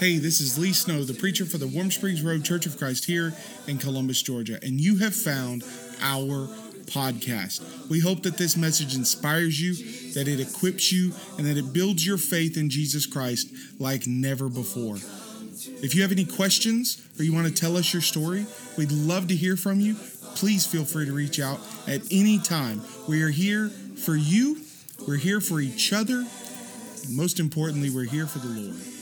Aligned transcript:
Hey, 0.00 0.16
this 0.16 0.40
is 0.40 0.58
Lee 0.58 0.72
Snow, 0.72 1.04
the 1.04 1.12
preacher 1.12 1.44
for 1.44 1.58
the 1.58 1.68
Warm 1.68 1.90
Springs 1.90 2.22
Road 2.22 2.42
Church 2.42 2.64
of 2.64 2.78
Christ 2.78 3.04
here 3.04 3.34
in 3.66 3.76
Columbus, 3.76 4.22
Georgia, 4.22 4.58
and 4.62 4.80
you 4.80 4.96
have 4.96 5.14
found 5.14 5.62
our 6.00 6.48
podcast. 6.86 7.90
We 7.90 8.00
hope 8.00 8.22
that 8.22 8.38
this 8.38 8.56
message 8.56 8.96
inspires 8.96 9.60
you, 9.60 9.74
that 10.14 10.26
it 10.26 10.40
equips 10.40 10.90
you, 10.90 11.12
and 11.36 11.46
that 11.46 11.58
it 11.58 11.74
builds 11.74 12.06
your 12.06 12.16
faith 12.16 12.56
in 12.56 12.70
Jesus 12.70 13.04
Christ 13.04 13.52
like 13.78 14.06
never 14.06 14.48
before. 14.48 14.96
If 15.84 15.94
you 15.94 16.00
have 16.00 16.12
any 16.12 16.24
questions 16.24 17.06
or 17.18 17.24
you 17.24 17.34
want 17.34 17.48
to 17.48 17.52
tell 17.52 17.76
us 17.76 17.92
your 17.92 18.00
story, 18.00 18.46
we'd 18.78 18.92
love 18.92 19.28
to 19.28 19.36
hear 19.36 19.54
from 19.54 19.80
you. 19.80 19.96
Please 20.34 20.64
feel 20.64 20.86
free 20.86 21.04
to 21.04 21.12
reach 21.12 21.38
out 21.38 21.60
at 21.86 22.00
any 22.10 22.38
time. 22.38 22.80
We 23.06 23.22
are 23.22 23.28
here 23.28 23.68
for 23.68 24.16
you, 24.16 24.62
we're 25.06 25.18
here 25.18 25.42
for 25.42 25.60
each 25.60 25.92
other. 25.92 26.24
Most 27.10 27.38
importantly, 27.38 27.90
we're 27.90 28.04
here 28.04 28.26
for 28.26 28.38
the 28.38 28.48
Lord. 28.48 28.99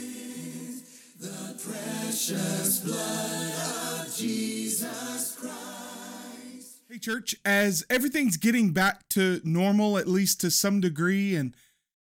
Precious 2.29 2.81
blood 2.81 4.01
of 4.03 4.15
Jesus 4.15 5.35
Christ. 5.41 6.81
Hey, 6.91 6.99
church, 6.99 7.35
as 7.43 7.87
everything's 7.89 8.37
getting 8.37 8.73
back 8.75 9.09
to 9.11 9.41
normal, 9.45 9.97
at 9.97 10.07
least 10.07 10.39
to 10.43 10.51
some 10.51 10.79
degree, 10.79 11.35
and 11.35 11.55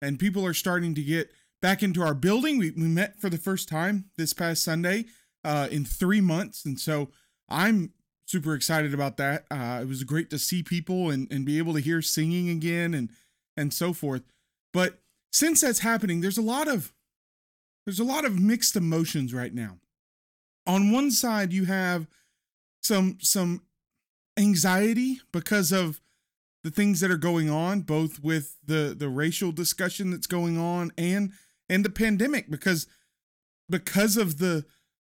and 0.02 0.18
people 0.18 0.46
are 0.46 0.54
starting 0.54 0.96
to 0.96 1.04
get 1.04 1.30
back 1.62 1.84
into 1.84 2.02
our 2.02 2.14
building. 2.14 2.58
We, 2.58 2.72
we 2.72 2.84
met 2.84 3.20
for 3.20 3.30
the 3.30 3.38
first 3.38 3.68
time 3.68 4.06
this 4.18 4.32
past 4.32 4.64
Sunday 4.64 5.06
uh, 5.44 5.68
in 5.70 5.84
three 5.84 6.22
months. 6.22 6.64
And 6.64 6.80
so 6.80 7.10
I'm 7.50 7.92
super 8.26 8.56
excited 8.56 8.94
about 8.94 9.18
that. 9.18 9.46
Uh, 9.52 9.80
it 9.82 9.90
was 9.90 10.06
great 10.06 10.30
to 10.30 10.40
see 10.40 10.64
people 10.64 11.10
and, 11.10 11.30
and 11.34 11.46
be 11.46 11.58
able 11.58 11.74
to 11.74 11.82
hear 11.82 12.02
singing 12.02 12.48
again 12.50 12.94
and, 12.94 13.10
and 13.58 13.74
so 13.74 13.92
forth. 13.92 14.22
But 14.72 15.02
since 15.34 15.60
that's 15.60 15.80
happening, 15.80 16.22
there's 16.22 16.38
a 16.38 16.42
lot 16.42 16.70
of, 16.70 16.94
there's 17.86 18.00
a 18.00 18.06
lot 18.06 18.24
of 18.24 18.40
mixed 18.40 18.78
emotions 18.78 19.34
right 19.34 19.54
now. 19.54 19.80
On 20.66 20.92
one 20.92 21.12
side, 21.12 21.52
you 21.52 21.66
have 21.66 22.08
some, 22.82 23.18
some 23.22 23.64
anxiety 24.38 25.20
because 25.32 25.72
of 25.72 26.02
the 26.64 26.72
things 26.72 27.02
that 27.02 27.12
are 27.12 27.18
going 27.18 27.50
on, 27.50 27.82
both 27.82 28.24
with 28.24 28.58
the, 28.66 28.96
the 28.98 29.10
racial 29.10 29.52
discussion 29.52 30.12
that's 30.12 30.28
going 30.28 30.58
on 30.58 30.92
and 30.98 31.32
and 31.70 31.84
the 31.84 31.90
pandemic 31.90 32.52
because 32.52 32.88
because 33.70 34.18
of 34.18 34.38
the 34.38 34.66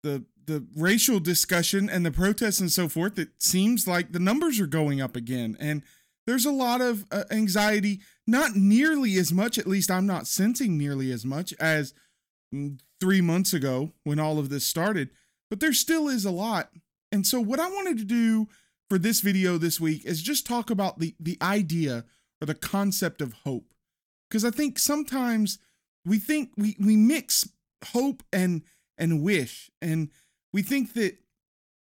the 0.03 0.25
the 0.45 0.65
racial 0.75 1.19
discussion 1.19 1.89
and 1.89 2.05
the 2.05 2.11
protests 2.11 2.59
and 2.59 2.71
so 2.71 2.87
forth 2.87 3.19
it 3.19 3.29
seems 3.37 3.87
like 3.87 4.11
the 4.11 4.19
numbers 4.19 4.59
are 4.59 4.67
going 4.67 4.99
up 4.99 5.15
again. 5.15 5.55
And 5.59 5.83
there's 6.25 6.45
a 6.45 6.51
lot 6.51 6.81
of 6.81 7.05
uh, 7.11 7.23
anxiety 7.31 8.01
not 8.27 8.55
nearly 8.55 9.15
as 9.17 9.33
much 9.33 9.57
at 9.57 9.65
least 9.65 9.89
i'm 9.89 10.05
not 10.05 10.27
sensing 10.27 10.77
nearly 10.77 11.11
as 11.11 11.25
much 11.25 11.53
as 11.59 11.91
mm, 12.53 12.79
3 13.01 13.21
months 13.21 13.51
ago 13.51 13.93
when 14.03 14.19
all 14.19 14.37
of 14.37 14.49
this 14.49 14.63
started 14.63 15.09
but 15.49 15.59
there 15.59 15.73
still 15.73 16.07
is 16.07 16.25
a 16.25 16.31
lot. 16.31 16.69
And 17.11 17.25
so 17.25 17.39
what 17.39 17.59
i 17.59 17.69
wanted 17.69 17.97
to 17.97 18.05
do 18.05 18.47
for 18.89 18.97
this 18.97 19.21
video 19.21 19.57
this 19.57 19.79
week 19.79 20.05
is 20.05 20.21
just 20.21 20.45
talk 20.45 20.69
about 20.69 20.99
the 20.99 21.15
the 21.19 21.37
idea 21.41 22.05
or 22.41 22.45
the 22.45 22.55
concept 22.55 23.21
of 23.21 23.33
hope. 23.43 23.73
Because 24.29 24.45
i 24.45 24.51
think 24.51 24.79
sometimes 24.79 25.59
we 26.05 26.17
think 26.19 26.51
we 26.57 26.75
we 26.79 26.95
mix 26.95 27.47
hope 27.93 28.23
and 28.31 28.63
and 28.97 29.23
wish. 29.23 29.69
And 29.81 30.09
we 30.53 30.61
think 30.61 30.93
that 30.93 31.17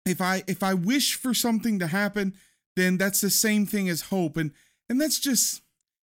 if 0.06 0.20
i 0.20 0.42
if 0.46 0.62
i 0.62 0.74
wish 0.74 1.14
for 1.14 1.34
something 1.34 1.78
to 1.78 1.86
happen 1.86 2.34
then 2.76 2.96
that's 2.96 3.20
the 3.20 3.30
same 3.30 3.66
thing 3.66 3.88
as 3.88 4.02
hope. 4.02 4.36
And 4.36 4.52
and 4.88 5.00
that's 5.00 5.18
just 5.18 5.62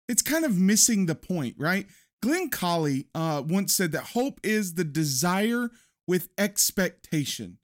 it's 0.09 0.23
kind 0.23 0.45
of 0.45 0.59
missing 0.59 1.06
the 1.06 1.15
point 1.15 1.55
right? 1.59 1.87
Glenn 2.23 2.50
colley 2.50 3.06
uh, 3.15 3.43
once 3.47 3.75
said 3.75 3.93
that 3.93 4.09
hope 4.09 4.41
is 4.43 4.75
the 4.75 4.84
desire 4.84 5.71
with 6.10 6.28
expectation 6.37 7.59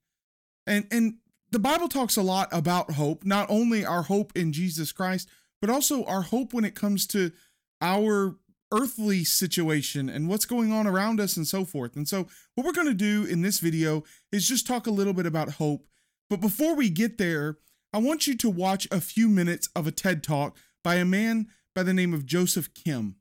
and 0.67 0.87
and 0.91 1.15
the 1.51 1.59
bible 1.59 1.89
talks 1.89 2.17
a 2.17 2.23
lot 2.23 2.49
about 2.53 2.93
hope 2.93 3.25
not 3.25 3.47
only 3.51 3.85
our 3.85 4.03
hope 4.03 4.33
in 4.37 4.53
jesus 4.53 4.93
christ 4.93 5.29
but 5.61 5.71
also 5.71 6.05
our 6.05 6.23
hope 6.23 6.55
when 6.55 6.65
it 6.65 6.75
comes 6.75 7.07
to 7.07 7.33
our 7.81 8.37
earthly 8.73 9.25
situation 9.25 10.09
and 10.09 10.29
what's 10.29 10.45
going 10.45 10.73
on 10.73 10.87
around 10.87 11.21
us 11.21 11.37
and 11.37 11.47
so 11.47 11.65
forth. 11.65 11.97
And 11.97 12.09
so, 12.09 12.27
what 12.55 12.67
we're 12.67 12.73
going 12.73 12.89
to 12.89 12.95
do 12.95 13.25
in 13.25 13.43
this 13.43 13.61
video 13.61 14.05
is 14.33 14.49
just 14.49 14.67
talk 14.67 14.87
a 14.87 14.93
little 14.93 15.13
bit 15.13 15.27
about 15.27 15.53
hope. 15.53 15.87
But 16.29 16.41
before 16.41 16.75
we 16.75 16.91
get 16.91 17.19
there, 17.19 17.59
I 17.93 17.99
want 17.99 18.27
you 18.27 18.37
to 18.39 18.51
watch 18.51 18.89
a 18.91 19.01
few 19.01 19.29
minutes 19.29 19.69
of 19.77 19.87
a 19.87 19.93
TED 19.93 20.23
talk 20.23 20.57
by 20.83 20.97
a 20.97 21.05
man 21.05 21.47
by 21.75 21.83
the 21.83 21.95
name 21.95 22.13
of 22.13 22.27
Joseph 22.27 22.75
Kim. 22.75 23.17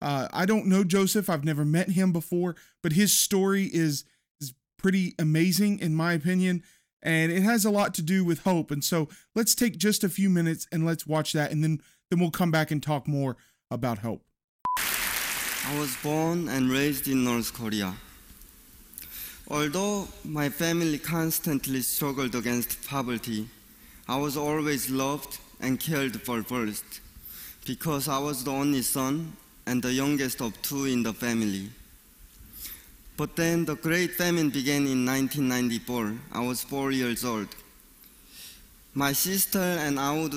Uh, 0.00 0.28
I 0.32 0.46
don't 0.46 0.66
know 0.66 0.84
Joseph, 0.84 1.28
I've 1.28 1.44
never 1.44 1.64
met 1.64 1.90
him 1.90 2.12
before, 2.12 2.56
but 2.82 2.92
his 2.92 3.12
story 3.12 3.64
is, 3.72 4.04
pretty 4.78 5.14
amazing, 5.18 5.80
in 5.80 5.94
my 5.94 6.14
opinion. 6.14 6.62
And 7.02 7.30
it 7.30 7.42
has 7.42 7.64
a 7.64 7.70
lot 7.70 7.94
to 7.94 8.02
do 8.02 8.24
with 8.24 8.40
hope. 8.40 8.70
And 8.70 8.82
so 8.82 9.08
let's 9.34 9.54
take 9.54 9.76
just 9.76 10.02
a 10.02 10.08
few 10.08 10.30
minutes 10.30 10.66
and 10.72 10.86
let's 10.86 11.06
watch 11.06 11.32
that. 11.32 11.52
And 11.52 11.62
then, 11.62 11.80
then 12.10 12.18
we'll 12.18 12.30
come 12.30 12.50
back 12.50 12.70
and 12.70 12.82
talk 12.82 13.06
more 13.06 13.36
about 13.70 13.98
hope. 13.98 14.22
I 14.78 15.78
was 15.78 15.94
born 16.02 16.48
and 16.48 16.70
raised 16.70 17.06
in 17.08 17.24
North 17.24 17.52
Korea. 17.52 17.94
Although 19.50 20.08
my 20.24 20.48
family 20.48 20.98
constantly 20.98 21.82
struggled 21.82 22.34
against 22.34 22.86
poverty, 22.86 23.48
I 24.08 24.16
was 24.16 24.36
always 24.36 24.90
loved 24.90 25.38
and 25.60 25.78
cared 25.78 26.20
for 26.22 26.42
first 26.42 26.84
because 27.66 28.08
I 28.08 28.18
was 28.18 28.44
the 28.44 28.50
only 28.50 28.82
son 28.82 29.36
and 29.66 29.82
the 29.82 29.92
youngest 29.92 30.40
of 30.40 30.60
two 30.62 30.86
in 30.86 31.02
the 31.02 31.12
family. 31.12 31.68
But 33.18 33.34
then 33.34 33.64
the 33.64 33.74
Great 33.74 34.12
Famine 34.12 34.48
began 34.48 34.86
in 34.86 35.04
1994. 35.04 36.14
I 36.30 36.40
was 36.40 36.62
four 36.62 36.92
years 36.92 37.24
old. 37.24 37.48
My 38.94 39.12
sister 39.12 39.58
and 39.58 39.98
I 39.98 40.16
would 40.16 40.34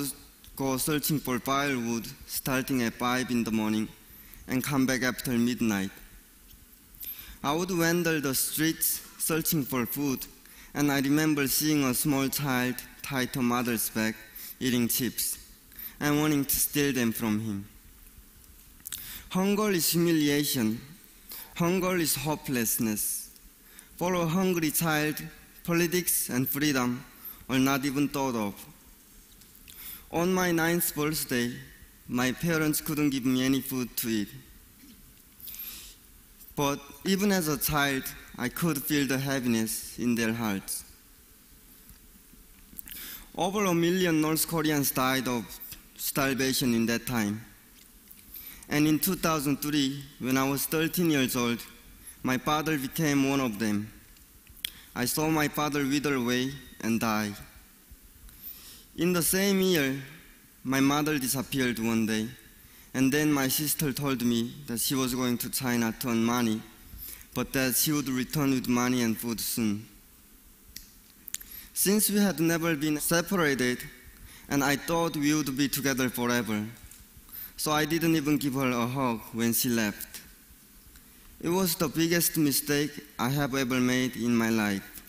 go 0.56 0.78
searching 0.78 1.20
for 1.20 1.38
firewood 1.40 2.08
starting 2.26 2.82
at 2.82 2.94
5 2.94 3.30
in 3.30 3.44
the 3.44 3.52
morning 3.52 3.88
and 4.48 4.64
come 4.64 4.88
back 4.88 5.04
after 5.04 5.30
midnight. 5.30 5.92
I 7.44 7.54
would 7.54 7.70
wander 7.70 8.20
the 8.20 8.34
streets 8.34 9.02
searching 9.20 9.62
for 9.64 9.86
food, 9.86 10.26
and 10.74 10.92
I 10.92 11.02
remember 11.02 11.48
seeing 11.48 11.84
a 11.84 11.94
small 11.94 12.30
child 12.30 12.78
tied 13.04 13.32
to 13.34 13.44
mother's 13.44 13.92
back 13.92 14.16
eating 14.60 14.88
chips 14.88 15.38
and 16.00 16.20
wanting 16.20 16.46
to 16.46 16.56
steal 16.56 16.94
them 16.94 17.12
from 17.12 17.42
him. 17.42 17.68
Hunger 19.30 19.70
is 19.70 19.92
humiliation. 19.92 20.82
Hunger 21.62 21.98
is 21.98 22.16
hopelessness. 22.16 23.30
For 23.98 24.16
a 24.16 24.26
hungry 24.26 24.72
child, 24.72 25.22
politics 25.64 26.28
and 26.30 26.50
freedom 26.50 27.06
are 27.48 27.60
not 27.60 27.86
even 27.86 28.08
thought 28.08 28.34
of. 28.34 28.56
On 30.12 30.34
my 30.34 30.52
ninth 30.52 30.96
birthday, 30.96 31.54
my 32.08 32.32
parents 32.32 32.82
couldn't 32.82 33.12
give 33.12 33.28
me 33.28 33.46
any 33.46 33.62
food 33.62 33.96
to 33.98 34.08
eat. 34.10 34.30
But 36.56 36.80
even 37.06 37.32
as 37.32 37.48
a 37.48 37.60
child, 37.60 38.06
I 38.40 38.50
could 38.50 38.82
feel 38.82 39.06
the 39.06 39.20
heaviness 39.20 40.00
in 40.00 40.16
their 40.16 40.34
hearts. 40.34 40.84
Over 43.38 43.66
a 43.66 43.74
million 43.76 44.20
North 44.20 44.48
Koreans 44.48 44.90
died 44.90 45.28
of 45.28 45.46
starvation 45.96 46.74
in 46.74 46.88
that 46.88 47.06
time. 47.06 47.46
And 48.72 48.88
in 48.88 49.00
2003, 49.00 50.02
when 50.20 50.38
I 50.38 50.50
was 50.50 50.66
13 50.66 51.12
years 51.12 51.36
old, 51.36 51.60
my 52.24 52.38
father 52.38 52.78
became 52.78 53.30
one 53.30 53.42
of 53.42 53.60
them. 53.60 53.92
I 54.96 55.04
saw 55.04 55.30
my 55.30 55.50
father 55.50 55.84
wither 55.84 56.16
away 56.16 56.52
and 56.80 56.98
die. 56.98 57.34
In 58.98 59.12
the 59.12 59.22
same 59.22 59.60
year, 59.60 60.02
my 60.64 60.80
mother 60.80 61.20
disappeared 61.20 61.80
one 61.80 62.06
day, 62.06 62.30
and 62.94 63.12
then 63.12 63.32
my 63.34 63.50
sister 63.50 63.92
told 63.92 64.22
me 64.22 64.54
that 64.68 64.80
she 64.80 64.96
was 64.96 65.16
going 65.16 65.38
to 65.40 65.50
China 65.50 65.94
to 66.00 66.08
earn 66.08 66.24
money, 66.24 66.62
but 67.34 67.52
that 67.52 67.76
she 67.76 67.92
would 67.92 68.08
return 68.08 68.52
with 68.52 68.70
money 68.70 69.02
and 69.02 69.18
food 69.18 69.42
soon. 69.42 69.86
Since 71.74 72.10
we 72.10 72.20
had 72.20 72.40
never 72.40 72.76
been 72.76 73.00
separated, 73.00 73.80
and 74.48 74.64
I 74.64 74.78
thought 74.78 75.18
we 75.18 75.34
would 75.34 75.58
be 75.58 75.68
together 75.68 76.10
forever, 76.10 76.66
so 77.62 77.72
I 77.72 77.86
didn't 77.86 78.16
even 78.16 78.40
give 78.40 78.56
her 78.56 78.72
a 78.72 78.88
hug 78.88 79.20
when 79.34 79.54
she 79.54 79.70
left. 79.70 80.22
It 81.40 81.50
was 81.50 81.76
the 81.76 81.88
biggest 81.88 82.36
mistake 82.36 82.90
I 83.20 83.30
have 83.30 83.54
ever 83.54 83.80
made 83.80 84.16
in 84.16 84.36
my 84.36 84.50
life. 84.50 85.04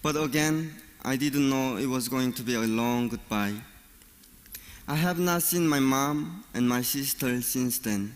But 0.00 0.14
again, 0.14 0.72
I 1.04 1.16
didn't 1.16 1.50
know 1.50 1.76
it 1.76 1.86
was 1.86 2.08
going 2.08 2.32
to 2.34 2.44
be 2.44 2.54
a 2.54 2.60
long 2.60 3.08
goodbye. 3.08 3.54
I 4.86 4.94
have 4.94 5.18
not 5.18 5.42
seen 5.42 5.66
my 5.66 5.80
mom 5.80 6.44
and 6.54 6.68
my 6.68 6.80
sister 6.80 7.42
since 7.42 7.80
then. 7.80 8.14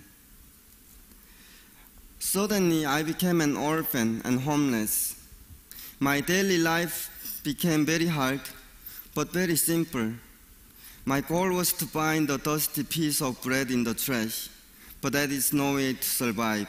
Suddenly, 2.20 2.86
I 2.86 3.02
became 3.02 3.40
an 3.40 3.56
orphan 3.56 4.22
and 4.24 4.38
homeless. 4.38 5.16
My 5.98 6.20
daily 6.20 6.58
life 6.58 7.40
became 7.42 7.84
very 7.84 8.06
hard, 8.06 8.40
but 9.16 9.32
very 9.32 9.56
simple. 9.56 10.12
My 11.08 11.22
goal 11.22 11.52
was 11.52 11.72
to 11.72 11.86
find 11.86 12.28
a 12.28 12.36
dusty 12.36 12.84
piece 12.84 13.22
of 13.22 13.40
bread 13.40 13.70
in 13.70 13.82
the 13.82 13.94
trash, 13.94 14.50
but 15.00 15.14
that 15.14 15.30
is 15.30 15.54
no 15.54 15.76
way 15.76 15.94
to 15.94 16.02
survive. 16.02 16.68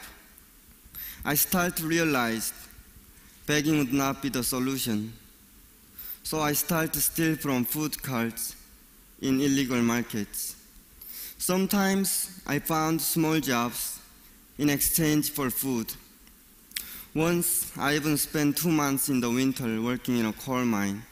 I 1.26 1.34
started 1.34 1.76
to 1.76 1.86
realize 1.86 2.54
begging 3.44 3.76
would 3.76 3.92
not 3.92 4.22
be 4.22 4.30
the 4.30 4.42
solution. 4.42 5.12
So 6.22 6.40
I 6.40 6.54
started 6.54 6.94
to 6.94 7.02
steal 7.02 7.36
from 7.36 7.66
food 7.66 8.02
carts 8.02 8.56
in 9.20 9.42
illegal 9.42 9.82
markets. 9.82 10.56
Sometimes 11.36 12.40
I 12.46 12.60
found 12.60 13.02
small 13.02 13.40
jobs 13.40 14.00
in 14.56 14.70
exchange 14.70 15.32
for 15.32 15.50
food. 15.50 15.92
Once 17.14 17.76
I 17.76 17.94
even 17.94 18.16
spent 18.16 18.56
two 18.56 18.70
months 18.70 19.10
in 19.10 19.20
the 19.20 19.28
winter 19.28 19.82
working 19.82 20.16
in 20.16 20.24
a 20.24 20.32
coal 20.32 20.64
mine, 20.64 21.02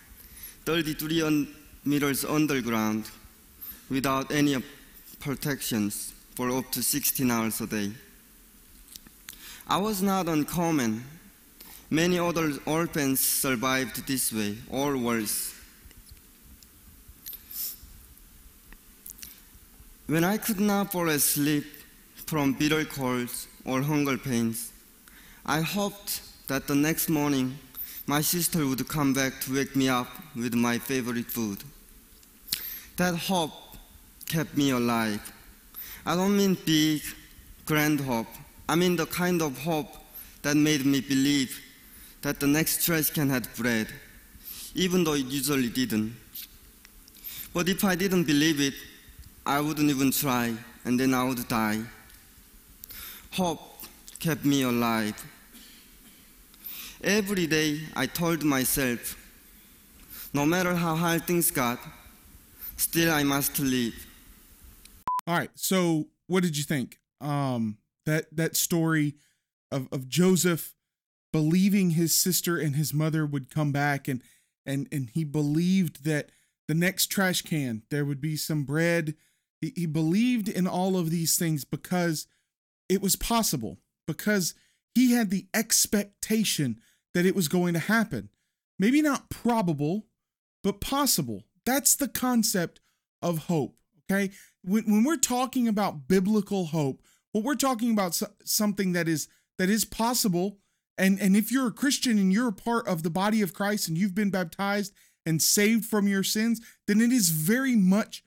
33 0.64 1.46
meters 1.84 2.24
underground, 2.24 3.04
without 3.90 4.30
any 4.30 4.62
protections 5.20 6.12
for 6.34 6.50
up 6.50 6.70
to 6.72 6.82
16 6.82 7.30
hours 7.30 7.60
a 7.60 7.66
day. 7.66 7.90
I 9.66 9.76
was 9.76 10.02
not 10.02 10.28
uncommon. 10.28 11.04
Many 11.90 12.18
other 12.18 12.52
orphans 12.66 13.20
survived 13.20 14.06
this 14.06 14.32
way, 14.32 14.56
or 14.70 14.96
worse. 14.96 15.54
When 20.06 20.24
I 20.24 20.38
could 20.38 20.60
not 20.60 20.92
fall 20.92 21.08
asleep 21.10 21.66
from 22.26 22.54
bitter 22.54 22.84
colds 22.84 23.46
or 23.64 23.82
hunger 23.82 24.16
pains, 24.16 24.72
I 25.44 25.60
hoped 25.60 26.22
that 26.46 26.66
the 26.66 26.74
next 26.74 27.10
morning 27.10 27.58
my 28.06 28.22
sister 28.22 28.66
would 28.66 28.88
come 28.88 29.12
back 29.12 29.38
to 29.42 29.54
wake 29.54 29.76
me 29.76 29.90
up 29.90 30.08
with 30.34 30.54
my 30.54 30.78
favorite 30.78 31.26
food. 31.30 31.62
That 32.96 33.14
hope 33.16 33.52
kept 34.28 34.56
me 34.56 34.70
alive. 34.70 35.20
I 36.04 36.14
don't 36.14 36.36
mean 36.36 36.56
big, 36.64 37.02
grand 37.66 38.00
hope. 38.00 38.28
I 38.68 38.74
mean 38.74 38.96
the 38.96 39.06
kind 39.06 39.42
of 39.42 39.58
hope 39.58 39.88
that 40.42 40.56
made 40.56 40.84
me 40.84 41.00
believe 41.00 41.60
that 42.22 42.40
the 42.40 42.46
next 42.46 42.84
trash 42.84 43.10
can 43.10 43.30
had 43.30 43.48
bread, 43.56 43.88
even 44.74 45.04
though 45.04 45.14
it 45.14 45.26
usually 45.26 45.68
didn't. 45.68 46.14
But 47.54 47.68
if 47.68 47.84
I 47.84 47.94
didn't 47.94 48.24
believe 48.24 48.60
it, 48.60 48.74
I 49.46 49.60
wouldn't 49.60 49.90
even 49.90 50.10
try, 50.10 50.54
and 50.84 51.00
then 51.00 51.14
I 51.14 51.24
would 51.24 51.48
die. 51.48 51.80
Hope 53.32 53.60
kept 54.18 54.44
me 54.44 54.62
alive. 54.62 55.16
Every 57.02 57.46
day 57.46 57.80
I 57.94 58.06
told 58.06 58.42
myself, 58.42 59.16
no 60.34 60.44
matter 60.44 60.74
how 60.74 60.96
hard 60.96 61.26
things 61.26 61.50
got, 61.50 61.78
still 62.76 63.12
I 63.12 63.22
must 63.22 63.58
live. 63.58 63.94
All 65.28 65.36
right. 65.36 65.50
So, 65.54 66.08
what 66.26 66.42
did 66.42 66.56
you 66.56 66.64
think? 66.64 66.98
Um, 67.20 67.78
that 68.06 68.34
that 68.34 68.56
story 68.56 69.14
of 69.70 69.86
of 69.92 70.08
Joseph 70.08 70.74
believing 71.32 71.90
his 71.90 72.16
sister 72.16 72.56
and 72.58 72.74
his 72.74 72.92
mother 72.92 73.24
would 73.24 73.50
come 73.50 73.70
back, 73.70 74.08
and 74.08 74.22
and 74.66 74.88
and 74.90 75.10
he 75.10 75.22
believed 75.22 76.04
that 76.04 76.30
the 76.66 76.74
next 76.74 77.06
trash 77.06 77.42
can 77.42 77.82
there 77.90 78.04
would 78.04 78.20
be 78.20 78.36
some 78.36 78.64
bread 78.64 79.14
he, 79.60 79.72
he 79.74 79.86
believed 79.86 80.48
in 80.48 80.66
all 80.66 80.96
of 80.96 81.10
these 81.10 81.36
things 81.38 81.64
because 81.64 82.26
it 82.88 83.02
was 83.02 83.16
possible, 83.16 83.78
because 84.06 84.54
he 84.94 85.12
had 85.12 85.30
the 85.30 85.46
expectation 85.52 86.80
that 87.14 87.26
it 87.26 87.34
was 87.34 87.48
going 87.48 87.74
to 87.74 87.80
happen. 87.80 88.30
Maybe 88.78 89.02
not 89.02 89.30
probable, 89.30 90.06
but 90.62 90.80
possible. 90.80 91.44
That's 91.66 91.96
the 91.96 92.08
concept 92.08 92.80
of 93.20 93.46
hope. 93.46 93.76
Okay. 94.10 94.30
When, 94.62 94.84
when 94.84 95.04
we're 95.04 95.16
talking 95.16 95.68
about 95.68 96.08
biblical 96.08 96.66
hope, 96.66 97.02
what 97.32 97.44
we're 97.44 97.54
talking 97.54 97.92
about 97.92 98.20
something 98.44 98.92
that 98.92 99.08
is 99.08 99.28
that 99.58 99.68
is 99.68 99.84
possible. 99.84 100.58
And, 100.96 101.20
and 101.20 101.36
if 101.36 101.52
you're 101.52 101.68
a 101.68 101.72
Christian 101.72 102.18
and 102.18 102.32
you're 102.32 102.48
a 102.48 102.52
part 102.52 102.88
of 102.88 103.02
the 103.02 103.10
body 103.10 103.40
of 103.40 103.54
Christ 103.54 103.88
and 103.88 103.96
you've 103.96 104.14
been 104.14 104.30
baptized 104.30 104.92
and 105.24 105.40
saved 105.40 105.84
from 105.84 106.08
your 106.08 106.24
sins, 106.24 106.60
then 106.86 107.00
it 107.00 107.12
is 107.12 107.28
very 107.28 107.76
much 107.76 108.24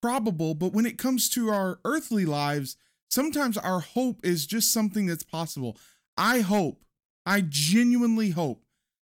probable, 0.00 0.54
but 0.54 0.74
when 0.74 0.84
it 0.84 0.98
comes 0.98 1.30
to 1.30 1.48
our 1.48 1.80
earthly 1.84 2.26
lives, 2.26 2.76
sometimes 3.08 3.56
our 3.56 3.80
hope 3.80 4.20
is 4.22 4.46
just 4.46 4.70
something 4.70 5.06
that's 5.06 5.22
possible. 5.22 5.78
I 6.16 6.40
hope, 6.40 6.84
I 7.24 7.40
genuinely 7.40 8.30
hope 8.30 8.64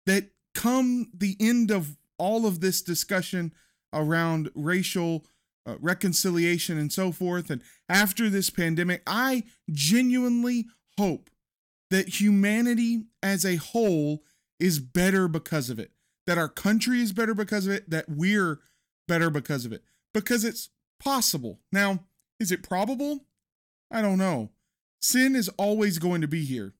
that 0.07 0.31
come 0.55 1.11
the 1.13 1.37
end 1.39 1.69
of 1.69 1.95
all 2.17 2.47
of 2.47 2.59
this 2.59 2.81
discussion 2.81 3.53
around 3.93 4.49
racial 4.55 5.25
uh, 5.65 5.75
reconciliation 5.79 6.77
and 6.77 6.91
so 6.91 7.11
forth, 7.11 7.49
and 7.49 7.61
after 7.87 8.29
this 8.29 8.49
pandemic, 8.49 9.01
I 9.05 9.43
genuinely 9.71 10.65
hope 10.97 11.29
that 11.89 12.19
humanity 12.21 13.05
as 13.23 13.45
a 13.45 13.55
whole 13.55 14.23
is 14.59 14.79
better 14.79 15.27
because 15.27 15.69
of 15.69 15.79
it, 15.79 15.91
that 16.27 16.37
our 16.37 16.49
country 16.49 17.01
is 17.01 17.13
better 17.13 17.33
because 17.33 17.67
of 17.67 17.73
it, 17.73 17.89
that 17.89 18.05
we're 18.07 18.59
better 19.07 19.29
because 19.29 19.65
of 19.65 19.73
it, 19.73 19.83
because 20.13 20.43
it's 20.43 20.69
Possible. 20.99 21.59
Now, 21.71 22.05
is 22.39 22.51
it 22.51 22.61
probable? 22.61 23.25
I 23.89 24.01
don't 24.01 24.17
know. 24.17 24.51
Sin 25.01 25.35
is 25.35 25.49
always 25.57 25.97
going 25.97 26.21
to 26.21 26.27
be 26.27 26.43
here, 26.43 26.73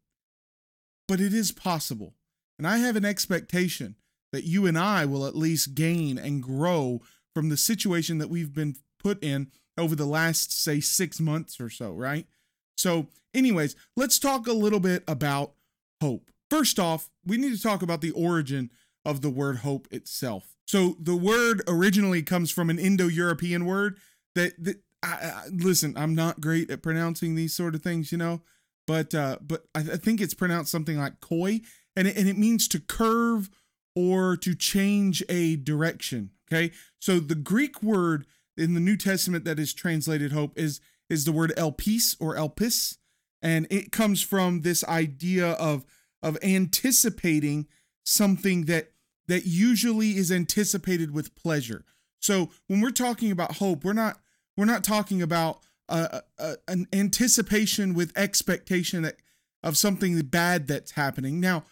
but 1.08 1.22
it 1.22 1.34
is 1.34 1.54
possible. 1.54 2.16
And 2.58 2.68
I 2.68 2.80
have 2.80 2.98
an 2.98 3.06
expectation 3.06 3.96
that 4.34 4.44
you 4.44 4.68
and 4.68 4.78
I 4.78 5.06
will 5.06 5.26
at 5.26 5.38
least 5.38 5.74
gain 5.74 6.18
and 6.18 6.44
grow 6.44 7.02
from 7.40 7.48
the 7.48 7.56
situation 7.56 8.18
that 8.18 8.30
we've 8.30 8.54
been 8.54 8.76
put 9.02 9.24
in 9.24 9.48
over 9.78 9.96
the 9.96 10.06
last, 10.06 10.52
say, 10.62 10.82
six 10.82 11.22
months 11.22 11.58
or 11.62 11.70
so, 11.70 11.90
right? 11.94 12.28
So, 12.76 13.08
anyways, 13.34 13.78
let's 13.96 14.20
talk 14.20 14.46
a 14.46 14.52
little 14.52 14.82
bit 14.82 15.06
about 15.08 15.54
hope. 16.02 16.32
First 16.50 16.80
off, 16.80 17.10
we 17.26 17.38
need 17.38 17.56
to 17.56 17.62
talk 17.62 17.82
about 17.82 18.02
the 18.02 18.12
origin 18.12 18.72
of 19.06 19.22
the 19.22 19.30
word 19.30 19.60
hope 19.60 19.88
itself. 19.90 20.58
So, 20.68 20.98
the 21.00 21.16
word 21.16 21.62
originally 21.66 22.24
comes 22.24 22.52
from 22.52 22.70
an 22.70 22.78
Indo 22.78 23.08
European 23.08 23.66
word 23.66 23.96
that, 24.36 24.62
that 24.62 24.82
I, 25.02 25.08
I, 25.08 25.44
listen, 25.50 25.94
I'm 25.96 26.16
not 26.16 26.42
great 26.42 26.70
at 26.70 26.84
pronouncing 26.84 27.36
these 27.36 27.54
sort 27.54 27.74
of 27.74 27.82
things, 27.82 28.12
you 28.12 28.18
know, 28.18 28.42
but 28.86 29.16
uh, 29.16 29.38
but 29.40 29.64
I, 29.74 29.80
I 29.80 29.96
think 29.96 30.20
it's 30.20 30.34
pronounced 30.34 30.74
something 30.74 30.98
like 30.98 31.22
koi, 31.22 31.62
and 31.96 32.06
it, 32.06 32.18
and 32.18 32.28
it 32.28 32.38
means 32.38 32.68
to 32.68 32.82
curve 32.82 33.50
or 33.96 34.38
to 34.38 34.56
change 34.56 35.24
a 35.30 35.56
direction. 35.56 36.32
Okay, 36.52 36.74
so 37.00 37.20
the 37.20 37.36
Greek 37.36 37.84
word 37.84 38.26
in 38.58 38.74
the 38.74 38.80
New 38.80 38.98
Testament 38.98 39.46
that 39.46 39.60
is 39.60 39.74
translated 39.74 40.32
hope 40.32 40.58
is 40.58 40.82
is 41.10 41.26
the 41.26 41.32
word 41.32 41.54
elpis 41.58 42.16
or 42.20 42.36
elpis, 42.36 42.98
and 43.42 43.68
it 43.70 43.92
comes 43.92 44.22
from 44.22 44.62
this 44.62 44.84
idea 44.86 45.52
of 45.54 45.86
of 46.22 46.38
anticipating 46.44 47.68
something 48.04 48.66
that 48.66 48.92
that 49.28 49.46
usually 49.46 50.18
is 50.18 50.32
anticipated 50.32 51.12
with 51.12 51.36
pleasure. 51.36 51.86
So 52.20 52.50
when 52.68 52.82
we're 52.82 52.90
talking 52.92 53.32
about 53.32 53.58
hope, 53.58 53.84
we're 53.84 53.94
not 53.94 54.20
we're 54.58 54.66
not 54.66 54.84
talking 54.84 55.22
about 55.22 55.60
uh, 55.88 56.20
uh, 56.38 56.56
an 56.68 56.88
anticipation 56.94 57.94
with 57.94 58.16
expectation 58.18 59.04
that, 59.04 59.16
of 59.64 59.78
something 59.78 60.20
bad 60.22 60.68
that's 60.68 60.92
happening. 60.92 61.40
Now, 61.40 61.64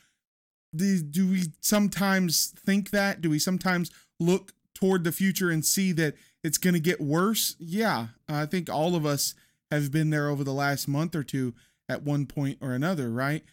do, 0.78 1.02
do 1.02 1.28
we 1.30 1.44
sometimes 1.62 2.54
think 2.66 2.92
that? 2.92 3.22
Do 3.22 3.30
we 3.30 3.40
sometimes 3.40 3.92
look 4.20 4.54
toward 4.74 5.04
the 5.04 5.12
future 5.12 5.50
and 5.50 5.66
see 5.66 5.92
that 5.94 6.16
it's 6.44 6.58
going 6.58 6.74
to 6.74 6.80
get 6.80 7.02
worse? 7.02 7.56
Yeah, 7.60 8.08
I 8.30 8.46
think 8.46 8.70
all 8.70 8.96
of 8.96 9.06
us 9.06 9.36
have 9.72 9.92
been 9.92 10.10
there 10.10 10.30
over 10.30 10.44
the 10.44 10.54
last 10.54 10.88
month 10.88 11.16
or 11.16 11.24
two 11.24 11.54
at 11.90 12.04
one 12.04 12.26
point 12.26 12.60
or 12.62 12.72
another, 12.72 13.10
right? 13.10 13.44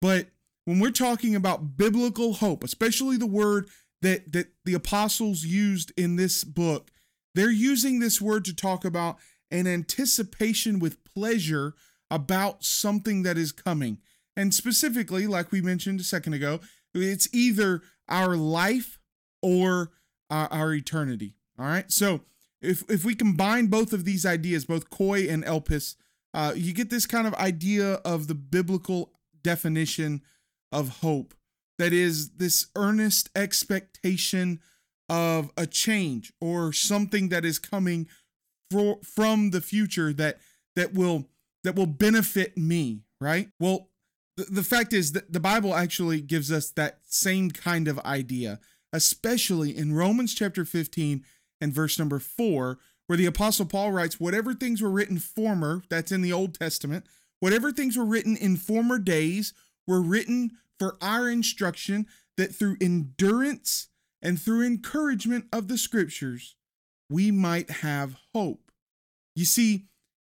But 0.00 0.28
when 0.64 0.80
we're 0.80 0.90
talking 0.90 1.34
about 1.34 1.76
biblical 1.76 2.34
hope, 2.34 2.64
especially 2.64 3.16
the 3.16 3.26
word 3.26 3.68
that 4.02 4.32
that 4.32 4.48
the 4.64 4.74
apostles 4.74 5.44
used 5.44 5.92
in 5.96 6.16
this 6.16 6.44
book 6.44 6.90
they're 7.34 7.50
using 7.50 7.98
this 7.98 8.20
word 8.20 8.44
to 8.44 8.54
talk 8.54 8.84
about 8.84 9.16
an 9.50 9.66
anticipation 9.66 10.78
with 10.78 11.04
pleasure 11.04 11.74
about 12.10 12.64
something 12.64 13.22
that 13.24 13.36
is 13.36 13.52
coming 13.52 13.98
and 14.36 14.54
specifically 14.54 15.26
like 15.26 15.52
we 15.52 15.60
mentioned 15.60 16.00
a 16.00 16.04
second 16.04 16.34
ago 16.34 16.60
it's 16.94 17.28
either 17.32 17.82
our 18.08 18.36
life 18.36 18.98
or 19.42 19.90
our, 20.30 20.48
our 20.52 20.74
eternity 20.74 21.34
all 21.58 21.66
right? 21.66 21.90
So 21.90 22.20
if 22.60 22.82
if 22.90 23.04
we 23.04 23.14
combine 23.14 23.66
both 23.66 23.92
of 23.92 24.04
these 24.04 24.24
ideas 24.26 24.64
both 24.64 24.90
koi 24.90 25.28
and 25.28 25.44
elpis 25.44 25.96
uh, 26.34 26.52
you 26.56 26.72
get 26.72 26.90
this 26.90 27.06
kind 27.06 27.28
of 27.28 27.34
idea 27.34 27.94
of 28.04 28.26
the 28.26 28.34
biblical 28.34 29.12
definition 29.42 30.20
of 30.72 31.00
hope. 31.00 31.34
That 31.78 31.92
is 31.92 32.30
this 32.32 32.66
earnest 32.76 33.30
expectation 33.36 34.60
of 35.08 35.50
a 35.56 35.66
change 35.66 36.32
or 36.40 36.72
something 36.72 37.28
that 37.28 37.44
is 37.44 37.58
coming 37.58 38.08
for, 38.70 38.98
from 39.04 39.50
the 39.50 39.60
future 39.60 40.12
that 40.14 40.38
that 40.74 40.92
will 40.92 41.28
that 41.62 41.76
will 41.76 41.86
benefit 41.86 42.58
me 42.58 43.02
right? 43.20 43.48
Well 43.60 43.90
the, 44.36 44.62
fact 44.62 44.92
is 44.92 45.12
that 45.12 45.32
the 45.32 45.40
bible 45.40 45.74
actually 45.74 46.20
gives 46.20 46.50
us 46.50 46.70
that 46.70 46.98
same 47.04 47.50
kind 47.50 47.88
of 47.88 47.98
idea 48.00 48.58
especially 48.92 49.76
in 49.76 49.94
romans 49.94 50.34
chapter 50.34 50.64
15 50.64 51.24
and 51.60 51.72
verse 51.72 51.98
number 51.98 52.18
4 52.18 52.78
where 53.06 53.18
the 53.18 53.26
apostle 53.26 53.66
paul 53.66 53.92
writes 53.92 54.18
whatever 54.18 54.54
things 54.54 54.82
were 54.82 54.90
written 54.90 55.18
former 55.18 55.82
that's 55.88 56.12
in 56.12 56.22
the 56.22 56.32
old 56.32 56.58
testament 56.58 57.04
whatever 57.40 57.70
things 57.70 57.96
were 57.96 58.04
written 58.04 58.36
in 58.36 58.56
former 58.56 58.98
days 58.98 59.52
were 59.86 60.00
written 60.00 60.52
for 60.78 60.96
our 61.00 61.28
instruction, 61.28 62.06
that 62.36 62.54
through 62.54 62.76
endurance 62.80 63.88
and 64.22 64.40
through 64.40 64.66
encouragement 64.66 65.46
of 65.52 65.68
the 65.68 65.78
scriptures, 65.78 66.56
we 67.10 67.30
might 67.30 67.70
have 67.70 68.16
hope. 68.34 68.70
You 69.36 69.44
see, 69.44 69.86